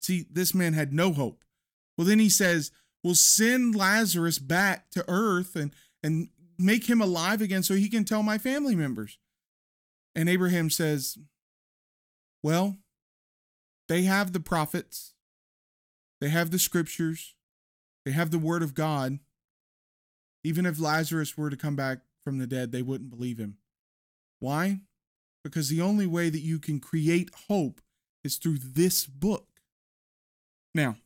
See, 0.00 0.26
this 0.30 0.54
man 0.54 0.72
had 0.72 0.92
no 0.92 1.12
hope. 1.12 1.44
Well, 1.96 2.06
then 2.06 2.18
he 2.18 2.30
says, 2.30 2.70
We'll 3.04 3.14
send 3.14 3.74
Lazarus 3.74 4.38
back 4.38 4.90
to 4.90 5.04
earth 5.08 5.56
and, 5.56 5.72
and 6.02 6.28
make 6.58 6.88
him 6.88 7.00
alive 7.00 7.40
again 7.40 7.62
so 7.62 7.74
he 7.74 7.88
can 7.88 8.04
tell 8.04 8.22
my 8.22 8.36
family 8.36 8.74
members. 8.74 9.18
And 10.14 10.28
Abraham 10.28 10.70
says, 10.70 11.16
Well, 12.42 12.76
they 13.90 14.02
have 14.02 14.32
the 14.32 14.38
prophets, 14.38 15.14
they 16.20 16.28
have 16.28 16.52
the 16.52 16.60
scriptures, 16.60 17.34
they 18.04 18.12
have 18.12 18.30
the 18.30 18.38
word 18.38 18.62
of 18.62 18.72
God. 18.72 19.18
Even 20.44 20.64
if 20.64 20.78
Lazarus 20.78 21.36
were 21.36 21.50
to 21.50 21.56
come 21.56 21.74
back 21.74 21.98
from 22.22 22.38
the 22.38 22.46
dead, 22.46 22.70
they 22.70 22.82
wouldn't 22.82 23.10
believe 23.10 23.38
him. 23.38 23.56
Why? 24.38 24.82
Because 25.42 25.68
the 25.68 25.80
only 25.80 26.06
way 26.06 26.30
that 26.30 26.38
you 26.38 26.60
can 26.60 26.78
create 26.78 27.30
hope 27.48 27.80
is 28.22 28.36
through 28.36 28.58
this 28.58 29.06
book. 29.06 29.48
Now, 30.72 30.96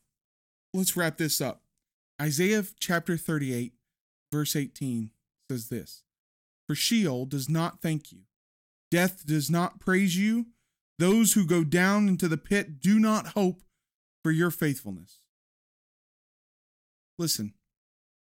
let's 0.71 0.95
wrap 0.95 1.17
this 1.17 1.41
up. 1.41 1.63
Isaiah 2.21 2.65
chapter 2.79 3.17
38, 3.17 3.73
verse 4.31 4.55
18 4.55 5.09
says 5.49 5.69
this 5.69 6.03
For 6.67 6.75
Sheol 6.75 7.25
does 7.25 7.49
not 7.49 7.81
thank 7.81 8.11
you, 8.11 8.19
death 8.91 9.25
does 9.25 9.49
not 9.49 9.79
praise 9.79 10.15
you. 10.15 10.45
Those 10.97 11.33
who 11.33 11.45
go 11.45 11.63
down 11.63 12.07
into 12.07 12.27
the 12.27 12.37
pit 12.37 12.79
do 12.79 12.99
not 12.99 13.27
hope 13.29 13.61
for 14.23 14.31
your 14.31 14.51
faithfulness. 14.51 15.19
Listen, 17.17 17.53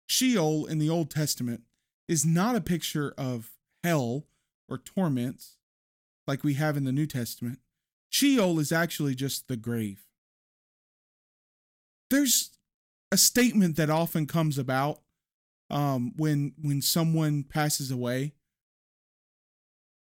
Sheol 0.07 0.67
in 0.67 0.79
the 0.79 0.91
Old 0.91 1.11
Testament 1.11 1.63
is 2.09 2.25
not 2.25 2.57
a 2.57 2.61
picture 2.61 3.15
of 3.17 3.53
hell 3.83 4.27
or 4.69 4.79
torments 4.79 5.57
like 6.27 6.45
we 6.45 6.55
have 6.55 6.77
in 6.77 6.85
the 6.85 6.93
New 6.93 7.07
Testament. 7.07 7.61
Sheol 8.11 8.59
is 8.59 8.73
actually 8.73 9.15
just 9.15 9.49
the 9.49 9.57
grave. 9.57 10.05
There's 12.11 12.51
a 13.11 13.17
statement 13.17 13.77
that 13.77 13.91
often 13.91 14.27
comes 14.27 14.59
about 14.59 15.01
um, 15.71 16.13
when 16.17 16.55
when 16.61 16.81
someone 16.83 17.43
passes 17.43 17.91
away, 17.91 18.35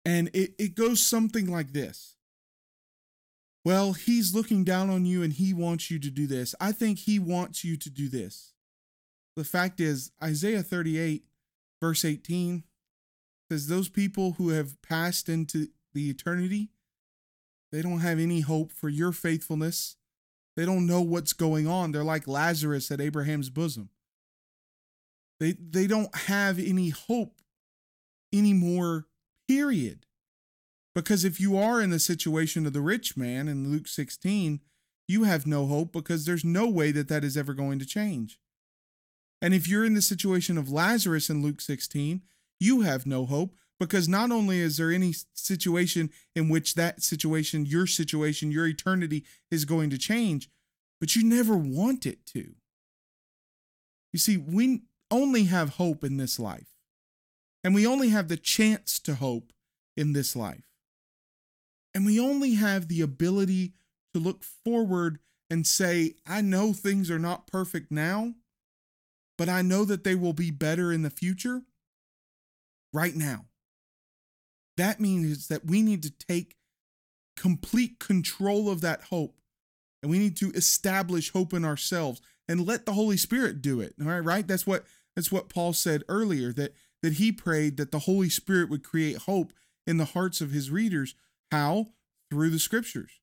and 0.05 0.29
it, 0.33 0.55
it 0.59 0.75
goes 0.75 1.05
something 1.05 1.51
like 1.51 1.73
this. 1.73 2.17
Well, 3.65 3.93
he's 3.93 4.35
looking 4.35 4.65
down 4.65 4.89
on 4.89 5.05
you 5.05 5.23
and 5.23 5.33
he 5.33 5.53
wants 5.53 5.91
you 5.91 5.99
to 5.99 6.11
do 6.11 6.27
this. 6.27 6.55
I 6.61 6.73
think 6.73 7.01
he 7.01 7.19
wants 7.19 7.65
you 7.65 7.77
to 7.77 7.91
do 7.91 8.09
this. 8.09 8.55
The 9.37 9.45
fact 9.45 9.81
is, 9.81 10.13
Isaiah 10.23 10.63
38, 10.63 11.25
verse 11.81 12.05
18 12.05 12.65
says, 13.51 13.67
Those 13.67 13.89
people 13.89 14.33
who 14.33 14.51
have 14.51 14.81
passed 14.83 15.29
into 15.29 15.69
the 15.93 16.09
eternity, 16.09 16.71
they 17.71 17.83
don't 17.83 18.01
have 18.01 18.19
any 18.19 18.41
hope 18.41 18.73
for 18.73 18.89
your 18.89 19.13
faithfulness 19.13 19.97
they 20.57 20.67
don't 20.67 20.87
know 20.87 21.01
what's 21.01 21.33
going 21.33 21.67
on. 21.67 21.93
They're 21.93 22.05
like 22.05 22.29
Lazarus 22.29 22.91
at 22.91 23.01
Abraham's 23.01 23.51
bosom. 23.51 23.91
They 25.39 25.53
they 25.53 25.87
don't 25.87 26.15
have 26.15 26.59
any 26.59 26.91
hope 26.91 27.41
anymore, 28.31 29.07
period. 29.49 30.05
Because 30.95 31.25
if 31.25 31.41
you 31.41 31.57
are 31.57 31.81
in 31.81 31.91
the 31.91 32.01
situation 32.01 32.67
of 32.67 32.73
the 32.73 32.81
rich 32.81 33.17
man 33.17 33.49
in 33.49 33.71
Luke 33.71 33.87
16, 33.87 34.61
you 35.07 35.25
have 35.25 35.47
no 35.47 35.67
hope 35.67 35.93
because 35.93 36.25
there's 36.25 36.45
no 36.45 36.69
way 36.69 36.93
that 36.93 37.09
that 37.09 37.25
is 37.25 37.37
ever 37.37 37.55
going 37.55 37.79
to 37.79 37.87
change. 37.87 38.39
And 39.43 39.55
if 39.55 39.69
you're 39.69 39.85
in 39.85 39.95
the 39.95 40.03
situation 40.03 40.59
of 40.59 40.71
Lazarus 40.71 41.31
in 41.31 41.43
Luke 41.43 41.61
16, 41.61 42.23
you 42.59 42.83
have 42.83 43.07
no 43.07 43.27
hope 43.27 43.55
because 43.79 44.09
not 44.09 44.31
only 44.31 44.61
is 44.61 44.77
there 44.77 44.93
any 44.93 45.15
situation 45.33 46.11
in 46.37 46.49
which 46.49 46.75
that 46.75 47.03
situation, 47.03 47.65
your 47.65 47.87
situation, 47.87 48.53
your 48.53 48.67
eternity 48.67 49.25
is 49.51 49.65
going 49.65 49.89
to 49.91 49.99
change, 49.99 50.51
but 51.01 51.17
you 51.17 51.25
never 51.25 51.57
want 51.57 52.05
it 52.05 52.27
to. 52.27 52.55
You 54.13 54.19
see, 54.19 54.37
we 54.37 54.83
only 55.11 55.45
have 55.45 55.71
hope 55.71 56.05
in 56.05 56.19
this 56.19 56.39
life, 56.39 56.77
and 57.65 57.75
we 57.75 57.87
only 57.87 58.11
have 58.11 58.29
the 58.29 58.37
chance 58.37 58.99
to 59.01 59.15
hope 59.15 59.53
in 59.97 60.13
this 60.13 60.37
life. 60.37 60.70
And 61.95 62.07
we 62.07 62.21
only 62.21 62.55
have 62.55 62.89
the 62.89 63.01
ability 63.01 63.75
to 64.15 64.21
look 64.21 64.45
forward 64.45 65.19
and 65.49 65.67
say, 65.67 66.15
I 66.27 66.41
know 66.41 66.73
things 66.73 67.11
are 67.11 67.19
not 67.19 67.47
perfect 67.47 67.91
now, 67.91 68.35
but 69.37 69.49
I 69.49 69.63
know 69.63 69.85
that 69.85 70.05
they 70.05 70.15
will 70.15 70.33
be 70.33 70.51
better 70.51 70.93
in 70.93 71.03
the 71.03 71.11
future 71.11 71.63
right 72.93 73.15
now. 73.15 73.47
That 74.77 75.01
means 75.01 75.49
that 75.49 75.67
we 75.67 75.83
need 75.83 76.03
to 76.05 76.11
take 76.11 76.57
complete 77.37 77.99
control 77.99 78.69
of 78.71 78.81
that 78.83 79.05
hope 79.05 79.41
and 80.03 80.11
we 80.11 80.19
need 80.19 80.37
to 80.37 80.51
establish 80.53 81.33
hope 81.33 81.53
in 81.53 81.65
ourselves 81.65 82.21
and 82.49 82.67
let 82.67 82.87
the 82.87 82.93
Holy 82.93 83.17
Spirit 83.17 83.63
do 83.63 83.81
it. 83.81 83.95
All 84.01 84.09
right, 84.09 84.19
right? 84.19 84.47
That's 84.47 84.67
what 84.67 84.85
that's 85.15 85.33
what 85.33 85.49
Paul 85.49 85.73
said 85.73 86.03
earlier 86.09 86.53
that 86.53 86.75
that 87.03 87.15
he 87.15 87.33
prayed 87.33 87.77
that 87.77 87.93
the 87.93 88.01
Holy 88.01 88.29
Spirit 88.29 88.69
would 88.71 88.85
create 88.85 89.19
hope 89.19 89.53
in 89.87 89.97
the 89.97 90.07
hearts 90.07 90.41
of 90.41 90.51
his 90.51 90.71
readers. 90.71 91.15
How? 91.51 91.89
Through 92.31 92.51
the 92.51 92.59
scriptures. 92.59 93.21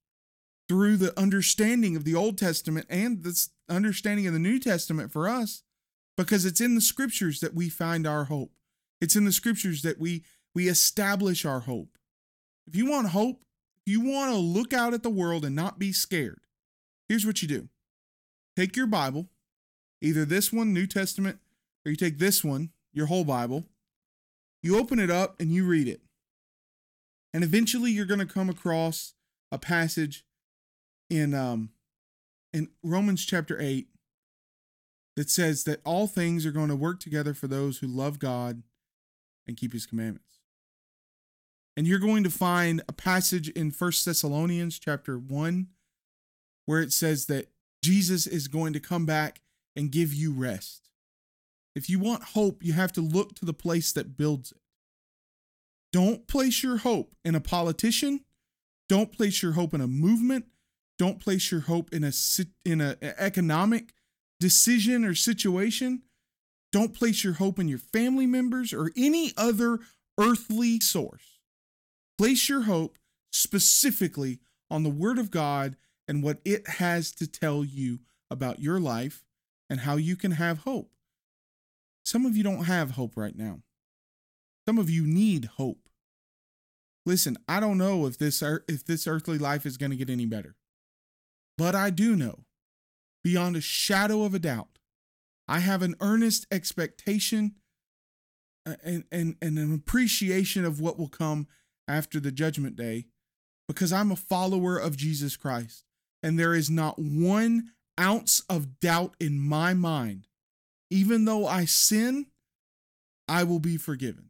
Through 0.67 0.97
the 0.97 1.17
understanding 1.17 1.95
of 1.95 2.03
the 2.03 2.15
Old 2.15 2.37
Testament 2.37 2.87
and 2.89 3.23
the 3.23 3.47
understanding 3.69 4.27
of 4.27 4.33
the 4.33 4.39
New 4.39 4.59
Testament 4.59 5.11
for 5.11 5.29
us 5.29 5.63
because 6.17 6.45
it's 6.45 6.59
in 6.59 6.75
the 6.75 6.81
scriptures 6.81 7.39
that 7.39 7.53
we 7.53 7.69
find 7.69 8.05
our 8.05 8.25
hope. 8.25 8.51
It's 8.99 9.15
in 9.15 9.23
the 9.23 9.31
scriptures 9.31 9.83
that 9.83 9.99
we 9.99 10.23
we 10.53 10.67
establish 10.67 11.45
our 11.45 11.61
hope. 11.61 11.97
If 12.65 12.75
you 12.75 12.89
want 12.89 13.09
hope, 13.09 13.43
if 13.85 13.91
you 13.91 14.01
want 14.01 14.31
to 14.31 14.37
look 14.37 14.73
out 14.73 14.93
at 14.93 15.03
the 15.03 15.09
world 15.09 15.45
and 15.45 15.55
not 15.55 15.77
be 15.77 15.93
scared, 15.93 16.41
here's 17.07 17.25
what 17.25 17.41
you 17.41 17.47
do 17.47 17.69
take 18.55 18.75
your 18.75 18.87
Bible, 18.87 19.29
either 20.01 20.25
this 20.25 20.51
one, 20.51 20.73
New 20.73 20.87
Testament, 20.87 21.39
or 21.85 21.91
you 21.91 21.95
take 21.95 22.17
this 22.17 22.43
one, 22.43 22.71
your 22.91 23.05
whole 23.05 23.23
Bible, 23.23 23.65
you 24.63 24.77
open 24.77 24.99
it 24.99 25.11
up 25.11 25.39
and 25.39 25.51
you 25.51 25.65
read 25.65 25.87
it. 25.87 26.01
And 27.37 27.43
eventually 27.43 27.91
you're 27.91 28.07
going 28.07 28.17
to 28.17 28.25
come 28.25 28.49
across 28.49 29.13
a 29.51 29.59
passage 29.59 30.25
in 31.07 31.35
um 31.35 31.69
in 32.51 32.69
Romans 32.81 33.23
chapter 33.27 33.61
8 33.61 33.89
that 35.15 35.29
says 35.29 35.63
that 35.65 35.79
all 35.85 36.07
things 36.07 36.47
are 36.47 36.51
going 36.51 36.69
to 36.69 36.75
work 36.75 36.99
together 36.99 37.35
for 37.35 37.45
those 37.45 37.77
who 37.77 37.85
love 37.85 38.17
God 38.17 38.63
and 39.45 39.55
keep 39.55 39.71
his 39.71 39.85
commandments. 39.85 40.39
And 41.77 41.85
you're 41.85 41.99
going 41.99 42.23
to 42.23 42.31
find 42.31 42.81
a 42.89 42.91
passage 42.91 43.49
in 43.49 43.69
First 43.69 44.03
Thessalonians 44.03 44.79
chapter 44.79 45.19
1 45.19 45.67
where 46.65 46.81
it 46.81 46.91
says 46.91 47.27
that 47.27 47.51
Jesus 47.83 48.25
is 48.25 48.47
going 48.47 48.73
to 48.73 48.79
come 48.79 49.05
back 49.05 49.41
and 49.75 49.91
give 49.91 50.11
you 50.11 50.33
rest. 50.33 50.89
If 51.75 51.87
you 51.87 51.99
want 51.99 52.33
hope, 52.33 52.63
you 52.63 52.73
have 52.73 52.93
to 52.93 53.01
look 53.01 53.35
to 53.35 53.45
the 53.45 53.53
place 53.53 53.91
that 53.91 54.17
builds 54.17 54.53
it. 54.53 54.57
Don't 55.91 56.27
place 56.27 56.63
your 56.63 56.77
hope 56.77 57.15
in 57.23 57.35
a 57.35 57.39
politician. 57.39 58.21
Don't 58.89 59.11
place 59.11 59.41
your 59.41 59.53
hope 59.53 59.73
in 59.73 59.81
a 59.81 59.87
movement. 59.87 60.45
Don't 60.97 61.19
place 61.19 61.51
your 61.51 61.61
hope 61.61 61.93
in 61.93 62.03
a 62.03 62.11
in 62.65 62.81
an 62.81 62.97
economic 63.01 63.93
decision 64.39 65.05
or 65.05 65.13
situation. 65.13 66.03
Don't 66.71 66.93
place 66.93 67.23
your 67.23 67.33
hope 67.33 67.59
in 67.59 67.67
your 67.67 67.79
family 67.79 68.25
members 68.25 68.73
or 68.73 68.91
any 68.97 69.31
other 69.37 69.79
earthly 70.19 70.79
source. 70.79 71.39
Place 72.17 72.49
your 72.49 72.61
hope 72.61 72.97
specifically 73.31 74.39
on 74.69 74.83
the 74.83 74.89
Word 74.89 75.17
of 75.17 75.31
God 75.31 75.75
and 76.07 76.23
what 76.23 76.39
it 76.43 76.67
has 76.67 77.11
to 77.13 77.27
tell 77.27 77.63
you 77.63 77.99
about 78.29 78.59
your 78.59 78.79
life 78.79 79.23
and 79.69 79.81
how 79.81 79.95
you 79.95 80.15
can 80.15 80.31
have 80.31 80.59
hope. 80.59 80.91
Some 82.05 82.25
of 82.25 82.35
you 82.35 82.43
don't 82.43 82.65
have 82.65 82.91
hope 82.91 83.15
right 83.15 83.35
now. 83.35 83.61
Some 84.67 84.77
of 84.77 84.89
you 84.89 85.07
need 85.07 85.45
hope. 85.57 85.87
Listen, 87.05 87.37
I 87.47 87.61
don't 87.61 87.77
know 87.77 88.05
if 88.05 88.17
this 88.17 88.41
if 88.67 88.85
this 88.85 89.07
earthly 89.07 89.37
life 89.37 89.65
is 89.65 89.77
going 89.77 89.91
to 89.91 89.95
get 89.95 90.09
any 90.09 90.25
better. 90.25 90.55
But 91.57 91.73
I 91.73 91.89
do 91.89 92.15
know 92.15 92.39
beyond 93.23 93.55
a 93.55 93.61
shadow 93.61 94.23
of 94.23 94.33
a 94.33 94.39
doubt 94.39 94.77
I 95.47 95.59
have 95.59 95.81
an 95.81 95.95
earnest 96.01 96.45
expectation 96.51 97.55
and, 98.65 99.05
and, 99.11 99.35
and 99.41 99.57
an 99.57 99.73
appreciation 99.73 100.65
of 100.65 100.81
what 100.81 100.99
will 100.99 101.07
come 101.07 101.47
after 101.87 102.19
the 102.19 102.31
judgment 102.31 102.75
day 102.75 103.05
because 103.67 103.93
I'm 103.93 104.11
a 104.11 104.17
follower 104.17 104.77
of 104.77 104.97
Jesus 104.97 105.37
Christ. 105.37 105.85
And 106.21 106.37
there 106.37 106.53
is 106.53 106.69
not 106.69 106.99
one 106.99 107.71
ounce 107.97 108.43
of 108.49 108.81
doubt 108.81 109.15
in 109.19 109.39
my 109.39 109.73
mind. 109.73 110.27
Even 110.89 111.25
though 111.25 111.47
I 111.47 111.63
sin, 111.63 112.27
I 113.29 113.43
will 113.43 113.59
be 113.59 113.77
forgiven 113.77 114.26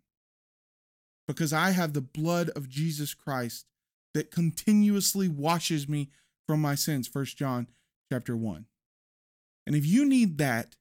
because 1.27 1.53
I 1.53 1.71
have 1.71 1.93
the 1.93 2.01
blood 2.01 2.49
of 2.55 2.69
Jesus 2.69 3.13
Christ 3.13 3.65
that 4.13 4.31
continuously 4.31 5.27
washes 5.27 5.87
me 5.87 6.09
from 6.47 6.61
my 6.61 6.75
sins. 6.75 7.07
First 7.07 7.37
John 7.37 7.67
chapter 8.11 8.35
1. 8.35 8.65
And 9.65 9.75
if 9.75 9.85
you 9.85 10.05
need 10.05 10.37
that, 10.37 10.75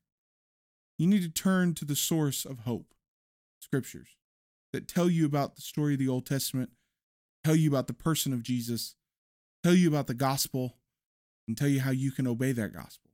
you 0.98 1.06
need 1.06 1.22
to 1.22 1.28
turn 1.28 1.74
to 1.74 1.84
the 1.84 1.96
source 1.96 2.44
of 2.44 2.60
hope, 2.60 2.94
scriptures 3.60 4.16
that 4.72 4.88
tell 4.88 5.10
you 5.10 5.26
about 5.26 5.56
the 5.56 5.62
story 5.62 5.94
of 5.94 5.98
the 5.98 6.08
Old 6.08 6.26
Testament, 6.26 6.70
tell 7.44 7.56
you 7.56 7.68
about 7.68 7.88
the 7.88 7.92
person 7.92 8.32
of 8.32 8.42
Jesus, 8.42 8.94
tell 9.64 9.74
you 9.74 9.88
about 9.88 10.06
the 10.06 10.14
gospel, 10.14 10.76
and 11.48 11.56
tell 11.56 11.68
you 11.68 11.80
how 11.80 11.90
you 11.90 12.10
can 12.10 12.26
obey 12.26 12.52
that 12.52 12.72
gospel. 12.72 13.10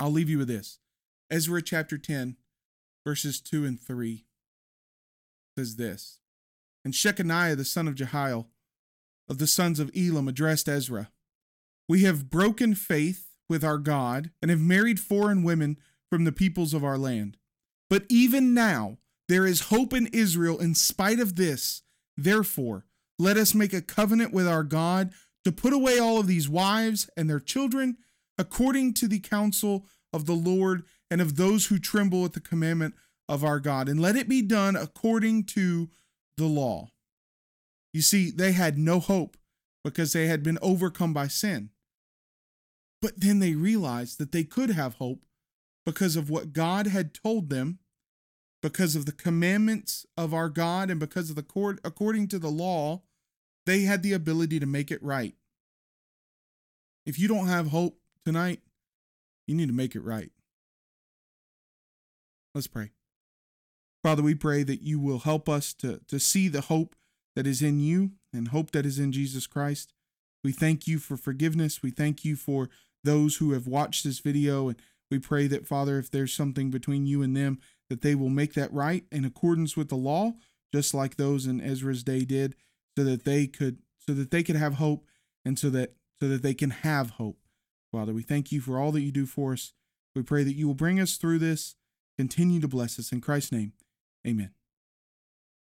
I'll 0.00 0.10
leave 0.10 0.28
you 0.28 0.38
with 0.38 0.48
this. 0.48 0.78
Ezra 1.30 1.62
chapter 1.62 1.96
10, 1.96 2.36
verses 3.06 3.40
2 3.40 3.64
and 3.64 3.80
3 3.80 4.24
says 5.56 5.76
this 5.76 6.21
And 6.84 6.94
Shechaniah 6.94 7.56
the 7.56 7.64
son 7.64 7.88
of 7.88 7.94
Jehiel 7.94 8.48
of 9.28 9.38
the 9.38 9.46
sons 9.46 9.78
of 9.78 9.90
Elam 9.96 10.28
addressed 10.28 10.68
Ezra 10.68 11.10
We 11.88 12.02
have 12.02 12.30
broken 12.30 12.74
faith 12.74 13.30
with 13.48 13.64
our 13.64 13.78
God 13.78 14.30
and 14.40 14.50
have 14.50 14.60
married 14.60 15.00
foreign 15.00 15.42
women 15.42 15.78
from 16.10 16.24
the 16.24 16.32
peoples 16.32 16.74
of 16.74 16.84
our 16.84 16.98
land. 16.98 17.36
But 17.88 18.04
even 18.08 18.54
now, 18.54 18.98
there 19.28 19.46
is 19.46 19.68
hope 19.68 19.92
in 19.92 20.08
Israel 20.08 20.58
in 20.58 20.74
spite 20.74 21.20
of 21.20 21.36
this. 21.36 21.82
Therefore, 22.16 22.84
let 23.18 23.36
us 23.36 23.54
make 23.54 23.72
a 23.72 23.82
covenant 23.82 24.32
with 24.32 24.48
our 24.48 24.64
God 24.64 25.12
to 25.44 25.52
put 25.52 25.72
away 25.72 25.98
all 25.98 26.18
of 26.18 26.26
these 26.26 26.48
wives 26.48 27.08
and 27.16 27.28
their 27.28 27.40
children 27.40 27.96
according 28.38 28.94
to 28.94 29.08
the 29.08 29.20
counsel 29.20 29.86
of 30.12 30.26
the 30.26 30.34
Lord 30.34 30.84
and 31.10 31.20
of 31.20 31.36
those 31.36 31.66
who 31.66 31.78
tremble 31.78 32.24
at 32.24 32.32
the 32.32 32.40
commandment 32.40 32.94
of 33.28 33.44
our 33.44 33.60
God. 33.60 33.88
And 33.88 34.00
let 34.00 34.16
it 34.16 34.28
be 34.28 34.42
done 34.42 34.76
according 34.76 35.44
to 35.44 35.88
the 36.36 36.46
law. 36.46 36.90
You 37.92 38.02
see, 38.02 38.30
they 38.30 38.52
had 38.52 38.78
no 38.78 39.00
hope 39.00 39.36
because 39.84 40.12
they 40.12 40.26
had 40.26 40.42
been 40.42 40.58
overcome 40.62 41.12
by 41.12 41.28
sin. 41.28 41.70
But 43.00 43.20
then 43.20 43.40
they 43.40 43.54
realized 43.54 44.18
that 44.18 44.32
they 44.32 44.44
could 44.44 44.70
have 44.70 44.94
hope 44.94 45.24
because 45.84 46.16
of 46.16 46.30
what 46.30 46.52
God 46.52 46.86
had 46.86 47.12
told 47.12 47.50
them, 47.50 47.80
because 48.62 48.94
of 48.94 49.06
the 49.06 49.12
commandments 49.12 50.06
of 50.16 50.32
our 50.32 50.48
God, 50.48 50.88
and 50.88 51.00
because 51.00 51.28
of 51.28 51.36
the 51.36 51.42
court, 51.42 51.80
according 51.84 52.28
to 52.28 52.38
the 52.38 52.50
law, 52.50 53.02
they 53.66 53.82
had 53.82 54.02
the 54.02 54.12
ability 54.12 54.60
to 54.60 54.66
make 54.66 54.90
it 54.90 55.02
right. 55.02 55.34
If 57.04 57.18
you 57.18 57.26
don't 57.26 57.48
have 57.48 57.68
hope 57.68 57.98
tonight, 58.24 58.60
you 59.48 59.56
need 59.56 59.66
to 59.66 59.74
make 59.74 59.96
it 59.96 60.02
right. 60.02 60.30
Let's 62.54 62.68
pray. 62.68 62.92
Father, 64.02 64.22
we 64.22 64.34
pray 64.34 64.64
that 64.64 64.82
you 64.82 64.98
will 64.98 65.20
help 65.20 65.48
us 65.48 65.72
to, 65.74 66.00
to 66.08 66.18
see 66.18 66.48
the 66.48 66.62
hope 66.62 66.96
that 67.36 67.46
is 67.46 67.62
in 67.62 67.78
you 67.78 68.12
and 68.32 68.48
hope 68.48 68.72
that 68.72 68.84
is 68.84 68.98
in 68.98 69.12
Jesus 69.12 69.46
Christ. 69.46 69.92
We 70.42 70.52
thank 70.52 70.86
you 70.86 70.98
for 70.98 71.16
forgiveness. 71.16 71.82
We 71.82 71.90
thank 71.90 72.24
you 72.24 72.34
for 72.34 72.68
those 73.04 73.36
who 73.36 73.52
have 73.52 73.66
watched 73.66 74.04
this 74.04 74.18
video. 74.18 74.68
And 74.68 74.80
we 75.10 75.18
pray 75.18 75.46
that, 75.46 75.66
Father, 75.66 75.98
if 75.98 76.10
there's 76.10 76.34
something 76.34 76.70
between 76.70 77.06
you 77.06 77.22
and 77.22 77.36
them, 77.36 77.60
that 77.88 78.02
they 78.02 78.14
will 78.14 78.28
make 78.28 78.54
that 78.54 78.72
right 78.72 79.04
in 79.12 79.24
accordance 79.24 79.76
with 79.76 79.88
the 79.88 79.96
law, 79.96 80.32
just 80.74 80.94
like 80.94 81.16
those 81.16 81.46
in 81.46 81.60
Ezra's 81.60 82.02
day 82.02 82.24
did, 82.24 82.56
so 82.96 83.04
that 83.04 83.24
they 83.24 83.46
could 83.46 83.78
so 83.98 84.14
that 84.14 84.30
they 84.32 84.42
could 84.42 84.56
have 84.56 84.74
hope 84.74 85.06
and 85.44 85.58
so 85.58 85.70
that 85.70 85.94
so 86.20 86.28
that 86.28 86.42
they 86.42 86.54
can 86.54 86.70
have 86.70 87.10
hope. 87.10 87.38
Father, 87.92 88.12
we 88.12 88.22
thank 88.22 88.50
you 88.50 88.60
for 88.60 88.78
all 88.78 88.90
that 88.92 89.02
you 89.02 89.12
do 89.12 89.26
for 89.26 89.52
us. 89.52 89.74
We 90.16 90.22
pray 90.22 90.42
that 90.44 90.54
you 90.54 90.66
will 90.66 90.74
bring 90.74 90.98
us 90.98 91.16
through 91.16 91.38
this, 91.38 91.76
continue 92.18 92.60
to 92.60 92.68
bless 92.68 92.98
us 92.98 93.12
in 93.12 93.20
Christ's 93.20 93.52
name. 93.52 93.72
Amen. 94.26 94.61